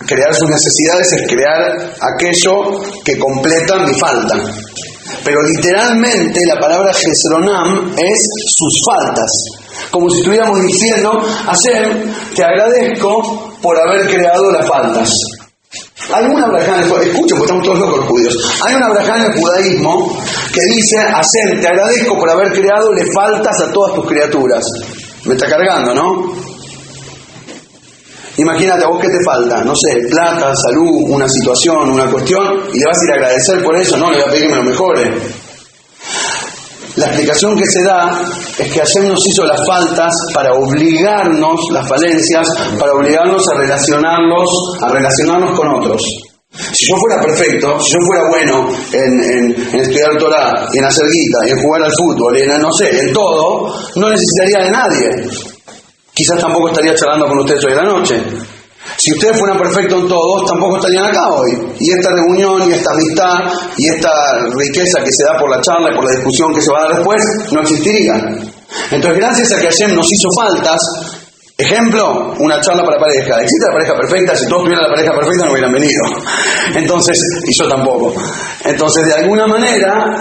[0.05, 4.35] crear sus necesidades es crear aquello que completa mi falta.
[5.23, 9.31] Pero literalmente la palabra Gesronam es sus faltas.
[9.91, 11.11] Como si estuviéramos diciendo,
[11.47, 15.11] hacer, te agradezco por haber creado las faltas.
[16.13, 18.61] Hay una brajá en el escuchen porque estamos todos.
[18.63, 20.17] Hay una en el judaísmo
[20.53, 24.63] que dice, hacer, te agradezco por haber creado le faltas a todas tus criaturas.
[25.25, 26.54] Me está cargando, ¿no?
[28.37, 32.43] Imagínate, a vos qué te falta, no sé, plata, salud, una situación, una cuestión,
[32.73, 34.49] y le vas a ir a agradecer por eso, no, le voy a pedir que
[34.49, 35.13] me lo mejore.
[36.97, 38.09] La explicación que se da
[38.57, 42.47] es que Hashem nos hizo las faltas para obligarnos, las falencias,
[42.79, 44.49] para obligarnos a relacionarlos,
[44.81, 46.01] a relacionarnos con otros.
[46.71, 51.51] Si yo fuera perfecto, si yo fuera bueno en, en- estudiar Torah, en hacer guita,
[51.51, 55.09] en jugar al fútbol, en, no sé, en todo, no necesitaría de nadie.
[56.15, 58.23] Quizás tampoco estaría charlando con ustedes hoy en la noche.
[58.95, 61.75] Si ustedes fueran perfectos en todos, tampoco estarían acá hoy.
[61.77, 64.11] Y esta reunión, y esta amistad, y esta
[64.55, 66.83] riqueza que se da por la charla y por la discusión que se va a
[66.83, 68.13] dar después, no existiría.
[68.91, 70.79] Entonces, gracias a que Hashem nos hizo faltas,
[71.57, 73.41] ejemplo, una charla para pareja.
[73.41, 74.35] ¿Existe la pareja perfecta?
[74.37, 76.01] Si todos tuvieran la pareja perfecta, no hubieran venido.
[76.75, 78.13] Entonces, y yo tampoco.
[78.63, 80.15] Entonces, de alguna manera,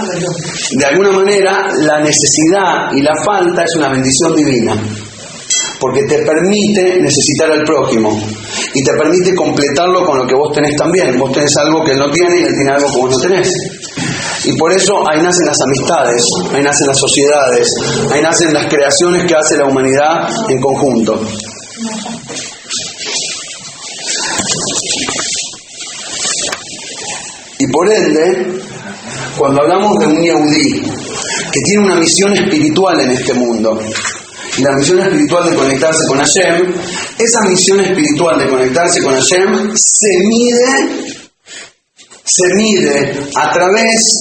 [0.73, 4.77] de alguna manera, la necesidad y la falta es una bendición divina
[5.79, 8.11] porque te permite necesitar al prójimo
[8.75, 11.19] y te permite completarlo con lo que vos tenés también.
[11.19, 13.51] Vos tenés algo que él no tiene y él tiene algo que vos no tenés.
[14.45, 17.69] Y por eso ahí nacen las amistades, ahí nacen las sociedades,
[18.13, 21.21] ahí nacen las creaciones que hace la humanidad en conjunto.
[27.59, 28.61] Y por ende,
[29.39, 33.79] cuando hablamos de un Yehudí que tiene una misión espiritual en este mundo,
[34.59, 36.75] la misión espiritual de conectarse con Hashem,
[37.19, 41.25] esa misión espiritual de conectarse con Hashem se mide,
[42.25, 44.15] se mide a través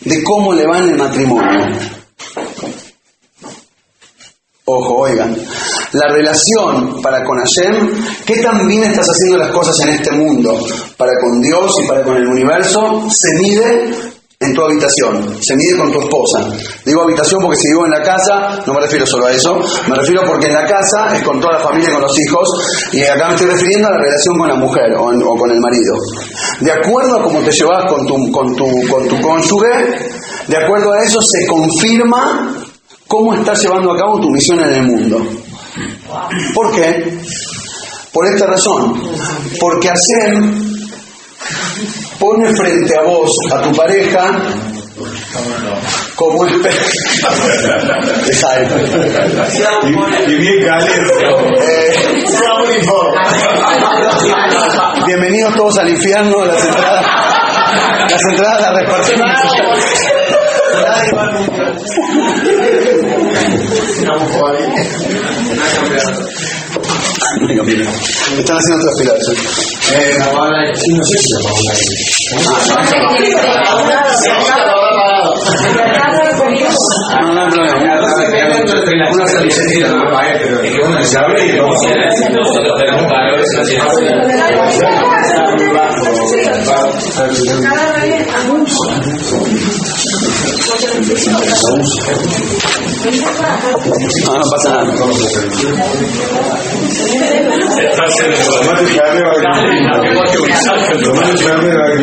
[0.00, 1.66] de cómo le va en el matrimonio.
[4.70, 5.34] Ojo, oigan,
[5.92, 10.58] la relación para con Hashem, ¿qué tan bien estás haciendo las cosas en este mundo
[10.96, 13.08] para con Dios y para con el universo?
[13.10, 14.17] Se mide
[14.48, 16.48] en tu habitación, se mide con tu esposa.
[16.84, 19.58] Digo habitación porque si vivo en la casa, no me refiero solo a eso,
[19.88, 22.48] me refiero porque en la casa es con toda la familia, con los hijos,
[22.92, 25.94] y acá me estoy refiriendo a la relación con la mujer o, con el marido.
[26.60, 30.92] De acuerdo a cómo te llevas con tu, con, tu, con tu cónyuge, de acuerdo
[30.92, 32.56] a eso se confirma
[33.06, 35.22] cómo estás llevando a cabo tu misión en el mundo.
[36.54, 37.18] ¿Por qué?
[38.12, 39.00] Por esta razón.
[39.60, 40.67] Porque Hashem
[42.18, 44.30] pone frente a vos, a tu pareja,
[46.16, 46.78] como espejo.
[49.82, 51.12] Y, y bien caliente.
[51.60, 51.92] Eh,
[55.06, 57.06] bienvenidos todos al infierno, las entradas,
[58.10, 59.30] las entradas las repartimos.
[68.38, 69.26] Están haciendo otras pilares.
[69.88, 70.16] Eh,
[70.96, 71.34] no sé si
[77.10, 77.40] No, no
[81.18, 81.64] abre y no.
[94.24, 94.92] No, no pasa nada.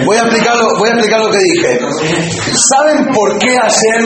[0.06, 1.72] Voy a explicar lo, voy a explicar lo que dije.
[2.72, 4.04] ¿Saben por qué Hashem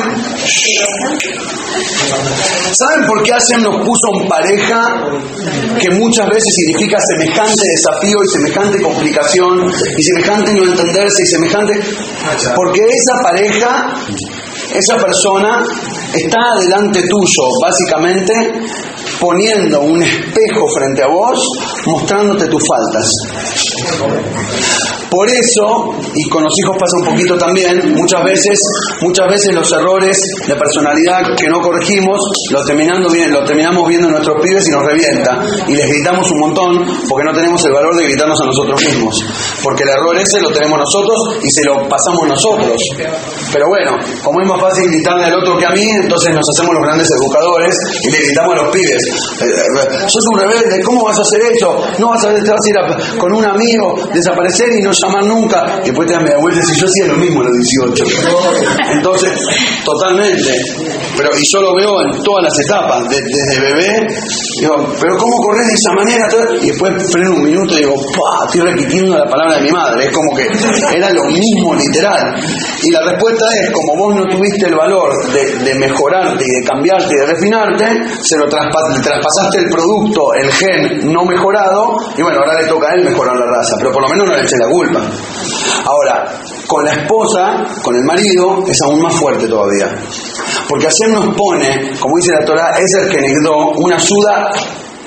[2.80, 4.80] ¿Saben por qué Hashem nos puso en pareja
[5.80, 11.74] que muchas veces significa semejante desafío y semejante complicación y semejante no entenderse y semejante
[12.56, 13.90] porque esa pareja
[14.74, 15.64] esa persona
[16.14, 18.34] está delante tuyo, básicamente
[19.20, 21.40] poniendo un espejo frente a vos,
[21.88, 23.10] mostrándote tus faltas.
[25.10, 28.58] Por eso, y con los hijos pasa un poquito también, muchas veces,
[29.02, 30.16] muchas veces los errores
[30.48, 32.18] de personalidad que no corregimos,
[32.52, 35.32] los, terminando bien, los terminamos viendo en nuestros pibes y nos revienta.
[35.68, 39.16] Y les gritamos un montón porque no tenemos el valor de gritarnos a nosotros mismos.
[39.64, 42.78] Porque el error ese lo tenemos nosotros y se lo pasamos nosotros.
[43.52, 43.92] Pero bueno,
[44.24, 47.08] como es más fácil gritarle al otro que a mí, entonces nos hacemos los grandes
[47.10, 49.04] educadores y le gritamos a los pibes.
[49.42, 51.70] Eh, sos un rebelde, ¿cómo vas a hacer eso?
[52.00, 55.80] No vas a, te vas a ir con un amigo, desaparecer y no llamar nunca.
[55.84, 57.54] Y después te das media vuelta y yo hacía lo mismo a los
[57.94, 58.04] 18.
[58.94, 59.32] Entonces,
[59.84, 60.52] totalmente.
[61.18, 64.08] Pero, y yo lo veo en todas las etapas, de- desde bebé,
[64.62, 66.28] digo, pero ¿cómo corres de esa manera?
[66.62, 68.46] Y después freno un minuto y digo, ¡pah!
[68.46, 70.06] Estoy repitiendo la palabra de mi madre.
[70.06, 70.44] Es como que
[70.96, 72.36] era lo mismo literal.
[72.84, 76.68] Y la respuesta es, como vos no tuviste el valor de, de mejorarte y de
[76.68, 77.86] cambiarte y de refinarte,
[78.22, 82.94] se lo traspasaste el producto, el gen no mejorado, y bueno, ahora le toca a
[82.96, 85.02] él mejorar la raza, pero por lo menos no le eché la culpa.
[85.86, 86.32] Ahora,
[86.68, 89.88] con la esposa, con el marido, es aún más fuerte todavía.
[90.68, 94.52] Porque Hashem nos pone, como dice la Torah, es el que negó una ayuda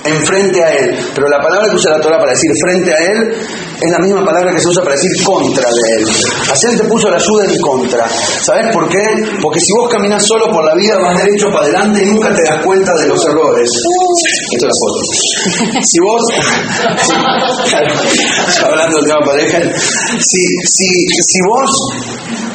[0.04, 0.98] enfrente a él.
[1.14, 3.36] Pero la palabra que usa la Torah para decir frente a él
[3.82, 6.06] es la misma palabra que se usa para decir contra de él.
[6.06, 8.06] Hashem te puso la ayuda en contra.
[8.08, 9.02] ¿Sabes por qué?
[9.42, 12.42] Porque si vos caminas solo por la vida, vas derecho para adelante y nunca te
[12.46, 13.68] das cuenta de los errores.
[14.54, 15.00] Esto es la foto.
[15.82, 16.22] Si vos,
[18.64, 21.70] hablando de tema pareja, si, si, si vos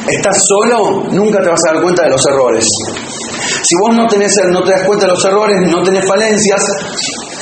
[0.08, 2.64] estás solo, nunca te vas a dar cuenta de los errores.
[3.62, 6.62] Si vos no, tenés, no te das cuenta de los errores, no tenés falencias,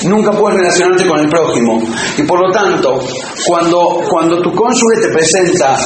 [0.05, 1.81] nunca puedes relacionarte con el prójimo.
[2.17, 2.99] Y por lo tanto,
[3.47, 5.77] cuando, cuando tu cónyuge te presenta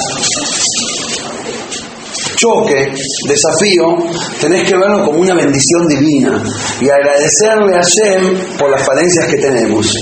[2.41, 2.91] choque,
[3.27, 3.85] desafío,
[4.39, 6.41] tenés que verlo como una bendición divina
[6.81, 9.93] y agradecerle a Shem por las falencias que tenemos.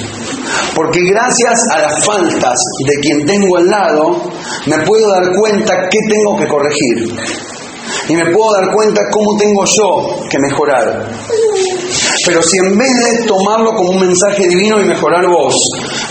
[0.74, 2.56] Porque gracias a las faltas
[2.88, 4.32] de quien tengo al lado,
[4.68, 7.20] me puedo dar cuenta qué tengo que corregir.
[8.08, 11.12] Y me puedo dar cuenta cómo tengo yo que mejorar.
[12.30, 15.56] Pero si en vez de tomarlo como un mensaje divino y mejorar vos,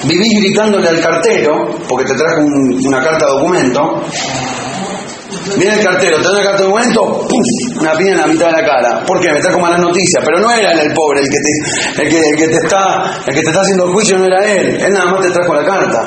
[0.02, 1.52] vivís gritándole al cartero,
[1.88, 4.02] porque te trajo un- una carta de documento,
[5.56, 7.80] Viene el cartero, te da una carta de documento, ¡puf!
[7.80, 9.04] una piña en la mitad de la cara.
[9.06, 9.32] ¿Por qué?
[9.32, 10.22] Me trajo malas noticias.
[10.24, 13.40] Pero no era el pobre, el que, te, el, que, el, te está, el que
[13.40, 14.78] te está haciendo el juicio no era él.
[14.80, 16.04] Él nada más te trajo la carta.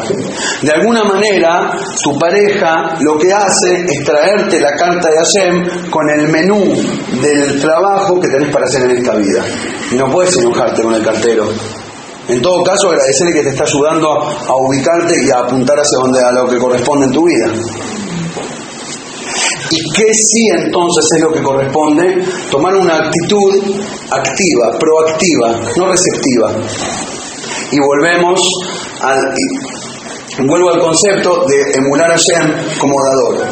[0.61, 1.71] De alguna manera,
[2.03, 6.61] tu pareja lo que hace es traerte la carta de Hashem con el menú
[7.21, 9.43] del trabajo que tenés para hacer en esta vida.
[9.91, 11.47] Y no puedes enojarte con el cartero.
[12.27, 16.19] En todo caso, agradecerle que te está ayudando a ubicarte y a apuntar hacia donde
[16.23, 17.47] a lo que corresponde en tu vida.
[19.72, 22.26] ¿Y qué sí entonces es lo que corresponde?
[22.49, 23.80] Tomar una actitud
[24.11, 26.51] activa, proactiva, no receptiva.
[27.72, 28.41] Y volvemos
[28.99, 29.17] al,
[30.45, 33.47] vuelvo al concepto de emular a Shem como dador.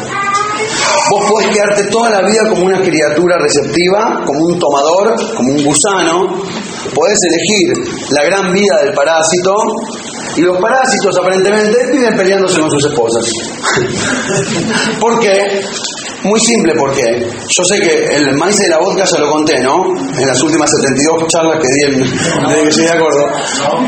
[1.10, 5.64] Vos podés quedarte toda la vida como una criatura receptiva, como un tomador, como un
[5.64, 6.28] gusano.
[6.94, 7.72] Podés elegir
[8.10, 9.56] la gran vida del parásito.
[10.36, 13.26] Y los parásitos aparentemente viven peleándose con sus esposas.
[15.00, 15.60] ¿Por qué?
[16.22, 17.18] Muy simple, ¿por qué?
[17.20, 19.96] Yo sé que el maíz de la vodka ya lo conté, ¿no?
[19.96, 23.32] En las últimas 72 charlas que di en, desde que llegué a Córdoba.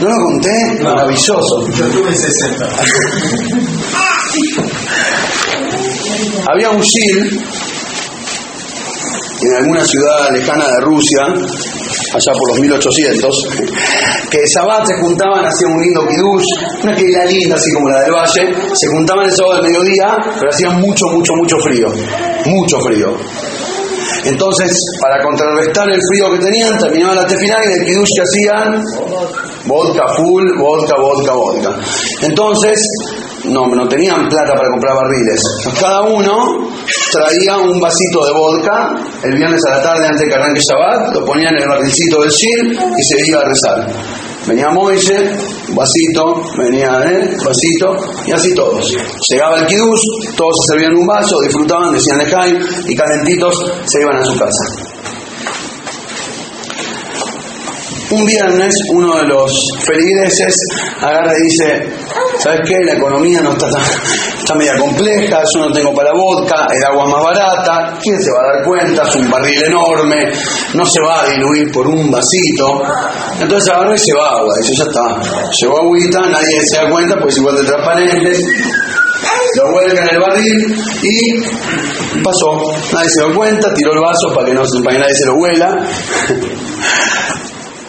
[0.00, 0.50] ¿No lo conté?
[0.82, 1.66] Maravilloso.
[1.76, 2.64] Yo tuve 60.
[6.52, 7.44] Había un Shil
[9.42, 11.26] en alguna ciudad lejana de Rusia,
[12.12, 13.48] allá por los 1800,
[14.30, 16.48] que Shabbat se juntaban, hacían un lindo kiddush,
[16.82, 20.16] una que era linda, así como la del Valle, se juntaban el sábado del mediodía,
[20.38, 21.88] pero hacía mucho, mucho, mucho frío,
[22.46, 23.16] mucho frío.
[24.24, 28.82] Entonces, para contrarrestar el frío que tenían, terminaban la tefilá y el kiddush que hacían,
[29.66, 31.70] vodka full, vodka, vodka, vodka.
[32.22, 32.78] Entonces,
[33.44, 35.40] no, no tenían plata para comprar barriles.
[35.80, 36.68] Cada uno
[37.10, 41.14] traía un vasito de vodka el viernes a la tarde antes de que arranque Shabbat,
[41.14, 44.22] lo ponían en el barrilcito del Shil y se iba a rezar.
[44.46, 45.14] Venía Moise,
[45.68, 48.84] vasito, venía él, vasito, y así todos.
[49.30, 54.16] Llegaba el kiddush, todos se servían un vaso, disfrutaban, decían lejaim, y calentitos se iban
[54.16, 54.92] a su casa.
[58.10, 59.52] Un viernes uno de los
[59.86, 60.54] feligreses
[61.00, 61.88] agarra y dice,
[62.38, 62.74] ¿sabes qué?
[62.86, 63.82] La economía no está tan,
[64.38, 68.38] está media compleja, yo no tengo para vodka, el agua más barata, ¿quién se va
[68.38, 69.02] a dar cuenta?
[69.08, 70.16] Es un barril enorme,
[70.74, 72.82] no se va a diluir por un vasito.
[73.40, 77.16] Entonces agarra y se va agua, dice, ya está, llevó agüita, nadie se da cuenta,
[77.20, 78.32] pues igual de transparente,
[79.56, 82.72] lo vuelca en el barril y pasó.
[82.92, 85.34] Nadie se dio cuenta, tiró el vaso para que, no, para que nadie se lo
[85.34, 85.86] huela.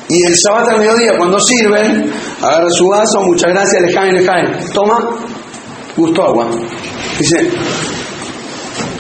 [0.10, 2.14] Y el sábado al mediodía, cuando sirven,
[2.44, 4.60] agarra su vaso, muchas gracias, le caen, le caen.
[4.74, 5.00] Toma,
[5.96, 6.48] gusto agua.
[7.18, 7.50] Dice,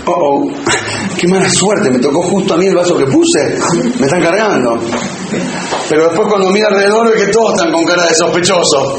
[0.06, 0.52] oh, oh,
[1.18, 3.58] qué mala suerte, me tocó justo a mí el vaso que puse,
[4.00, 4.80] me están cargando.
[5.90, 8.98] Pero después cuando mira alrededor ve que todos están con cara de sospechoso.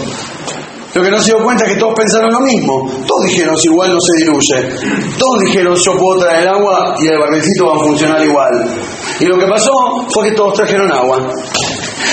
[0.95, 3.05] Lo que no se dio cuenta es que todos pensaron lo mismo.
[3.07, 4.59] Todos dijeron, si igual no se diluye.
[5.19, 8.53] Todos dijeron, yo puedo traer agua y el barrilcito va a funcionar igual.
[9.19, 9.73] Y lo que pasó
[10.15, 11.19] fue que todos trajeron agua.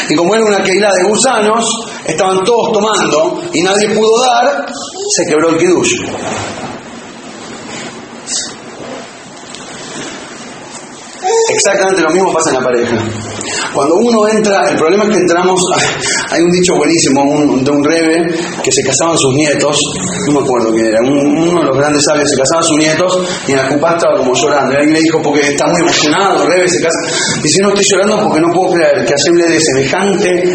[0.09, 1.63] Y como era una queila de gusanos,
[2.05, 4.65] estaban todos tomando y nadie pudo dar,
[5.15, 5.93] se quebró el kiddush.
[11.49, 12.95] Exactamente lo mismo pasa en la pareja.
[13.73, 15.59] Cuando uno entra, el problema es que entramos,
[16.29, 18.27] hay un dicho buenísimo un- de un rebe
[18.63, 19.75] que se casaban sus nietos,
[20.27, 23.11] no me acuerdo quién era, un- uno de los grandes sabios se casaban sus nietos
[23.47, 24.73] y en la cupá estaba como llorando.
[24.73, 26.99] Y alguien le dijo, porque está muy emocionado, rebe se casa.
[27.41, 30.53] Dice, no estoy llorando porque no puedo creer que hacerle de semejante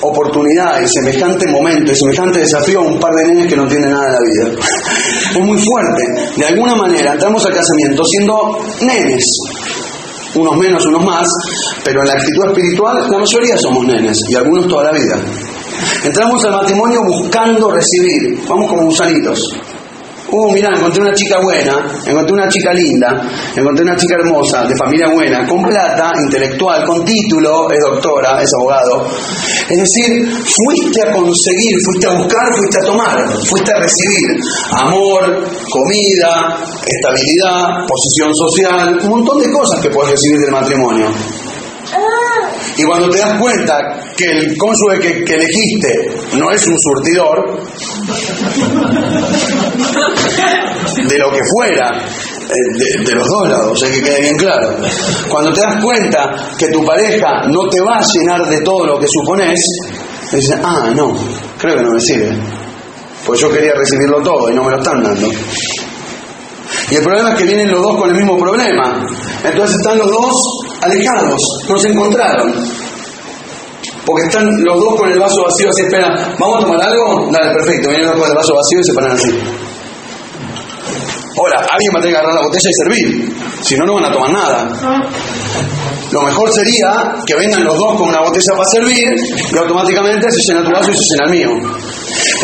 [0.00, 3.90] oportunidad y semejante momento y semejante desafío a un par de nenes que no tienen
[3.90, 4.18] nada en la
[4.54, 4.64] vida.
[5.28, 6.32] Es muy fuerte.
[6.36, 9.22] De alguna manera entramos al casamiento siendo nenes,
[10.34, 11.26] unos menos, unos más,
[11.84, 15.16] pero en la actitud espiritual la mayoría somos nenes y algunos toda la vida.
[16.04, 19.38] Entramos al matrimonio buscando recibir, vamos como gusanitos.
[20.30, 21.72] Uh, mirá, encontré una chica buena,
[22.04, 23.08] encontré una chica linda,
[23.56, 28.50] encontré una chica hermosa, de familia buena, con plata, intelectual, con título, es doctora, es
[28.60, 29.08] abogado.
[29.70, 33.16] Es decir, fuiste a conseguir, fuiste a buscar, fuiste a tomar,
[33.48, 34.36] fuiste a recibir
[34.76, 41.08] amor, comida, estabilidad, posición social, un montón de cosas que puedes recibir del matrimonio.
[42.76, 47.60] Y cuando te das cuenta que el cónyuge que, elegiste no es un surtidor,
[51.08, 54.76] de lo que fuera, eh, de, de los dos lados, hay que quede bien claro.
[55.28, 58.98] Cuando te das cuenta que tu pareja no te va a llenar de todo lo
[58.98, 59.60] que supones,
[60.30, 61.14] dices, ah, no,
[61.58, 62.36] creo que no me sirve.
[63.26, 65.28] Pues yo quería recibirlo todo y no me lo están dando.
[66.90, 69.06] Y el problema es que vienen los dos con el mismo problema.
[69.44, 70.32] Entonces están los dos
[70.80, 72.52] alejados, no se encontraron.
[74.04, 77.28] Porque están los dos con el vaso vacío así, esperan, ¿vamos a tomar algo?
[77.30, 79.32] Dale, perfecto, vienen los dos con el vaso vacío y se paran así.
[81.38, 83.06] Ahora, alguien va a tener que agarrar la botella y servir,
[83.62, 84.58] si no, no van a tomar nada.
[86.10, 89.06] Lo mejor sería que vengan los dos con una botella para servir
[89.52, 91.50] y automáticamente se llena tu vaso y se llena el mío.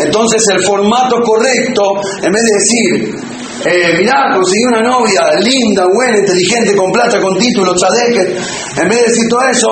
[0.05, 1.81] Entonces el formato correcto,
[2.21, 7.37] en vez de decir, eh, mirá, conseguí una novia linda, buena, inteligente, con plata, con
[7.37, 9.69] título, chadeque, en vez de decir todo eso,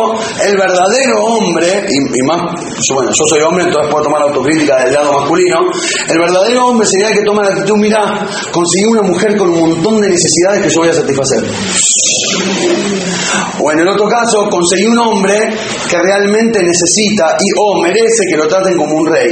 [0.47, 2.41] el verdadero hombre, y, más,
[2.93, 5.59] bueno, yo soy hombre, entonces puedo tomar autocrítica del lado masculino,
[6.09, 9.59] el verdadero hombre sería el que toma la actitud, mirá, conseguí una mujer con un
[9.59, 11.43] montón de necesidades que yo voy a satisfacer.
[13.59, 15.35] O en el otro caso, conseguí un hombre
[15.89, 19.29] que realmente necesita y o merece que lo traten como un rey.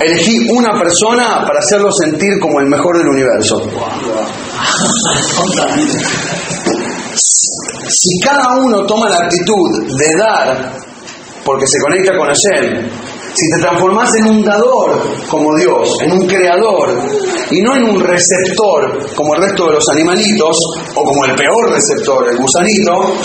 [0.00, 3.62] Elegí una persona para hacerlo sentir como el mejor del universo.
[7.88, 10.72] Si cada uno toma la actitud de dar
[11.44, 12.88] porque se conecta con Hashem,
[13.34, 16.88] si te transformas en un dador como Dios, en un creador
[17.50, 20.56] y no en un receptor como el resto de los animalitos
[20.94, 23.16] o como el peor receptor, el gusanito,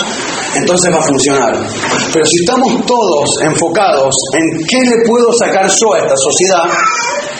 [0.56, 1.52] entonces va a funcionar.
[2.12, 6.64] Pero si estamos todos enfocados en qué le puedo sacar yo a esta sociedad,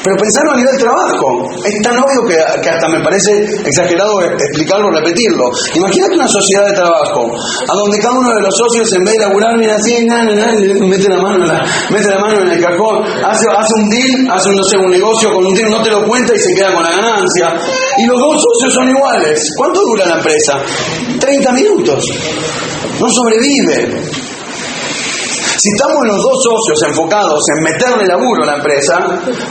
[0.03, 1.28] pero pensarlo a nivel trabajo,
[1.64, 5.44] es tan obvio que, que hasta me parece exagerado explicarlo, repetirlo.
[5.76, 9.20] Imagínate una sociedad de trabajo, a donde cada uno de los socios en vez de
[9.28, 11.51] laburar, mira así, mete la mano en
[11.92, 15.44] mete la mano en el cajón, hace, hace un deal, hace un, un negocio con
[15.46, 17.55] un deal, no te lo cuenta y se queda con la ganancia.
[17.98, 19.38] Y los dos socios son iguales.
[19.57, 20.53] ¿Cuánto dura la empresa?
[21.20, 22.05] 30 minutos.
[22.98, 24.30] No sobrevive.
[25.61, 28.96] Si estamos los dos socios enfocados en meterle laburo a la empresa,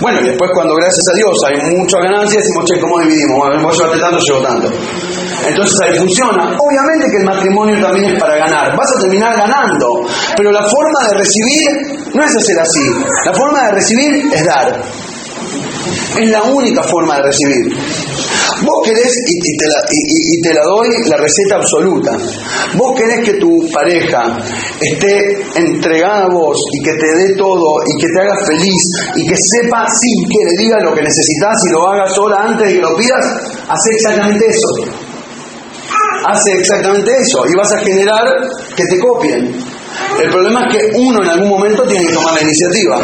[0.01, 3.37] bueno, y después cuando gracias a Dios hay mucha ganancia, decimos, che, ¿cómo dividimos?
[3.37, 4.67] Bueno, vos llevaste tanto, llevo tanto.
[5.45, 6.57] Entonces ahí funciona.
[6.57, 8.75] Obviamente que el matrimonio también es para ganar.
[8.75, 9.85] Vas a terminar ganando,
[10.35, 12.85] pero la forma de recibir no es hacer así.
[13.25, 14.81] La forma de recibir es dar.
[16.17, 17.69] Es la única forma de recibir.
[18.61, 22.11] Vos querés, y, te la, doy la receta absoluta,
[22.75, 24.37] vos querés que tu pareja
[24.81, 28.83] esté entregada a vos y que te dé todo y que te haga feliz
[29.15, 32.67] y que sepa sin que le diga lo que necesitas y lo haga sola antes
[32.67, 33.25] de que lo pidas,
[33.69, 34.99] hace exactamente eso.
[36.27, 38.25] Hace exactamente eso y vas a generar
[38.75, 39.55] que te copien.
[40.21, 42.99] El problema es que uno en algún momento tiene que tomar la iniciativa.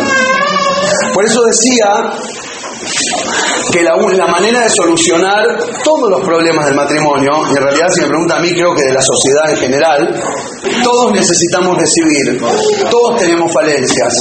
[1.14, 2.12] Por eso decía
[3.72, 5.44] que la, la, manera de solucionar
[5.84, 8.84] todos los problemas del matrimonio, y en realidad si me pregunta a mí creo que
[8.84, 10.24] de la sociedad en general,
[10.84, 12.40] todos necesitamos recibir,
[12.90, 14.14] todos tenemos falencias,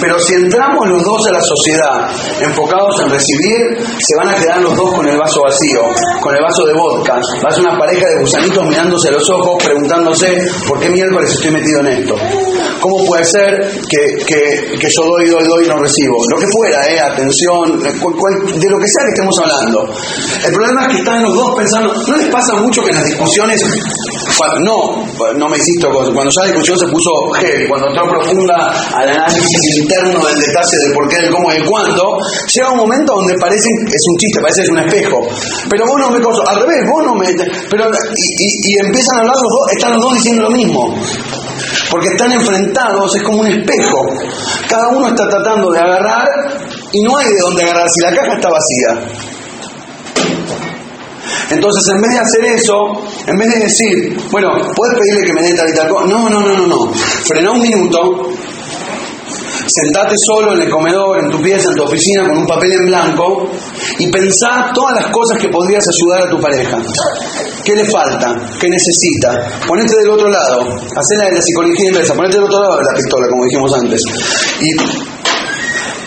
[0.00, 2.10] pero si entramos los dos a la sociedad
[2.40, 5.82] enfocados en recibir, se van a quedar los dos con el vaso vacío,
[6.20, 7.14] con el vaso de vodka,
[7.44, 10.26] va a ser una pareja de gusanitos mirándose a los ojos, preguntándose
[10.68, 12.14] por qué miércoles estoy metido en esto.
[12.82, 13.46] ¿Cómo puede ser
[13.86, 14.42] que, que,
[14.74, 16.18] que yo doy, doy, doy y no recibo?
[16.34, 19.86] Lo que fuera, eh, atención, de lo que sea que estemos hablando.
[20.42, 23.06] El problema es que están los dos pensando, ¿no les pasa mucho que en las
[23.06, 23.62] discusiones,
[24.66, 25.06] no,
[25.38, 29.62] no me insisto, cuando ya la discusión se puso heavy, cuando entró profunda al análisis
[29.78, 32.18] interno del detalle del por qué, del cómo y del cuándo,
[32.50, 35.18] llega un momento donde parece, es un chiste, parece que es un espejo.
[35.70, 37.30] Pero vos no me al revés, vos no me...
[37.70, 40.82] Pero, y empiezan a hablar los dos, están los dos diciendo lo mismo
[41.90, 43.98] porque están enfrentados, es como un espejo.
[44.68, 46.28] Cada uno está tratando de agarrar
[46.92, 49.32] y no hay de dónde agarrar si la caja está vacía.
[51.50, 52.74] Entonces, en vez de hacer eso,
[53.26, 56.06] en vez de decir, bueno, ¿puedes pedirle que me dé tal y tal cosa?
[56.06, 56.92] No, no, no, no, no.
[56.94, 58.30] Frena un minuto,
[59.72, 62.86] sentate solo en el comedor, en tu pieza, en tu oficina, con un papel en
[62.86, 63.50] blanco
[63.98, 66.78] y pensá todas las cosas que podrías ayudar a tu pareja.
[67.64, 68.34] ¿Qué le falta?
[68.58, 69.62] ¿Qué necesita?
[69.66, 72.94] Ponete del otro lado, hacela de la psicología inversa, ponete del otro lado de la
[72.96, 74.00] pistola, como dijimos antes.
[74.60, 75.22] Y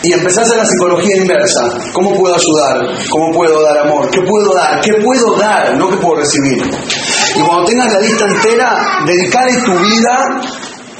[0.06, 1.90] y empezás a la psicología inversa.
[1.92, 2.96] ¿Cómo puedo ayudar?
[3.10, 4.08] ¿Cómo puedo dar amor?
[4.10, 4.80] ¿Qué puedo dar?
[4.80, 5.76] ¿Qué puedo dar?
[5.76, 6.62] No qué puedo recibir.
[7.34, 10.40] Y cuando tengas la lista entera, dedicale tu vida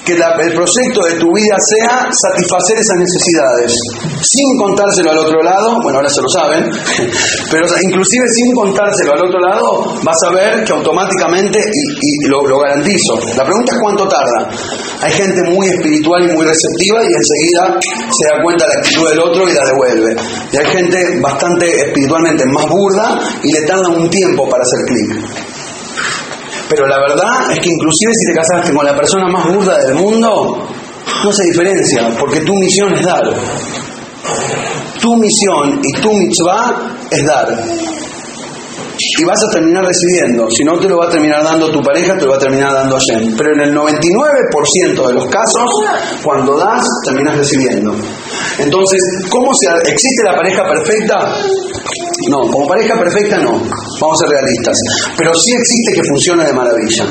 [0.06, 3.74] que el proyecto de tu vida sea satisfacer esas necesidades,
[4.22, 6.62] sin contárselo al otro lado, bueno, ahora se lo saben,
[7.50, 12.60] pero inclusive sin contárselo al otro lado, vas a ver que automáticamente, y, lo, lo,
[12.60, 14.50] garantizo, la pregunta es cuánto tarda.
[15.02, 19.08] Hay gente muy espiritual y muy receptiva y enseguida se da cuenta de la actitud
[19.10, 20.16] del otro y la devuelve.
[20.52, 25.45] Y hay gente bastante espiritualmente más burda y le tarda un tiempo para hacer clic.
[26.68, 29.94] Pero la verdad es que inclusive si te casaste con la persona más burda del
[29.94, 30.66] mundo,
[31.24, 33.24] no se diferencia, porque tu misión es dar.
[35.00, 37.46] Tu misión y tu mitzvah es dar.
[38.98, 40.46] Y vas a terminar recibiendo.
[40.50, 42.72] Si no te lo va a terminar dando tu pareja, te lo va a terminar
[42.72, 43.36] dando Hashem.
[43.36, 45.70] Pero en el 99% de los casos,
[46.22, 47.94] cuando das, terminas recibiendo.
[48.58, 49.00] Entonces,
[49.30, 51.36] ¿cómo se, existe la pareja perfecta?
[52.30, 54.76] No, como pareja perfecta no, vamos a ser realistas.
[55.16, 57.04] Pero sí existe que funcione de maravilla.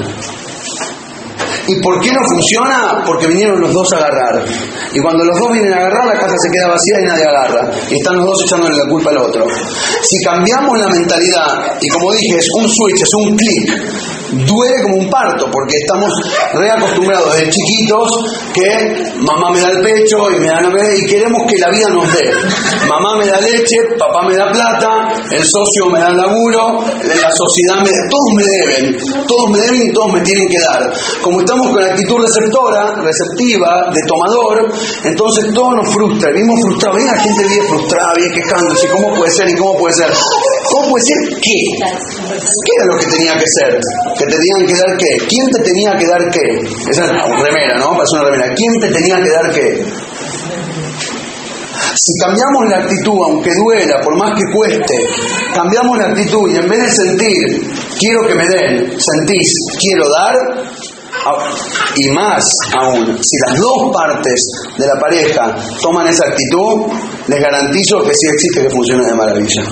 [1.67, 3.03] ¿Y por qué no funciona?
[3.05, 4.45] Porque vinieron los dos a agarrar.
[4.93, 7.71] Y cuando los dos vienen a agarrar, la casa se queda vacía y nadie agarra.
[7.89, 9.45] Y están los dos echándole la culpa al otro.
[10.01, 14.97] Si cambiamos la mentalidad, y como dije, es un switch, es un clic, duele como
[14.97, 16.11] un parto, porque estamos
[16.53, 18.09] reacostumbrados desde chiquitos
[18.53, 18.69] que
[19.21, 22.25] mamá me da el pecho y me da y queremos que la vida nos dé.
[22.87, 27.29] Mamá me da leche, papá me da plata, el socio me da el laburo, la
[27.31, 28.97] sociedad me todos me deben,
[29.27, 30.93] todos me deben y todos me tienen que dar.
[31.21, 34.55] Como estamos con la actitud receptora, receptiva, de tomador,
[35.03, 39.31] entonces todo nos frustra, vivimos frustrados, ven la gente vive frustrada, vive quejándose, ¿cómo puede
[39.31, 40.09] ser cómo puede ser?
[40.11, 41.61] ¿Cómo puede ser qué?
[42.35, 43.71] ¿Qué era lo que tenía que ser?
[44.17, 45.11] ¿Que te tenían que dar qué?
[45.27, 46.47] ¿Quién te tenía que dar qué?
[46.91, 47.95] Esa es una remera, ¿no?
[47.95, 48.53] Parece una remera.
[48.55, 50.15] ¿Quién te tenía que dar qué?
[51.95, 54.95] Si cambiamos la actitud, aunque duela, por más que cueste,
[55.53, 57.43] cambiamos la actitud y en vez de sentir,
[57.99, 59.49] quiero que me den, sentís,
[59.79, 60.35] quiero dar,
[61.95, 62.43] y más
[62.77, 64.39] aún, si las dos partes
[64.77, 66.91] de la pareja toman esa actitud,
[67.27, 69.63] les garantizo que sí existe que funcione de maravilla.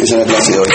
[0.00, 0.66] Esa es la clase de hoy.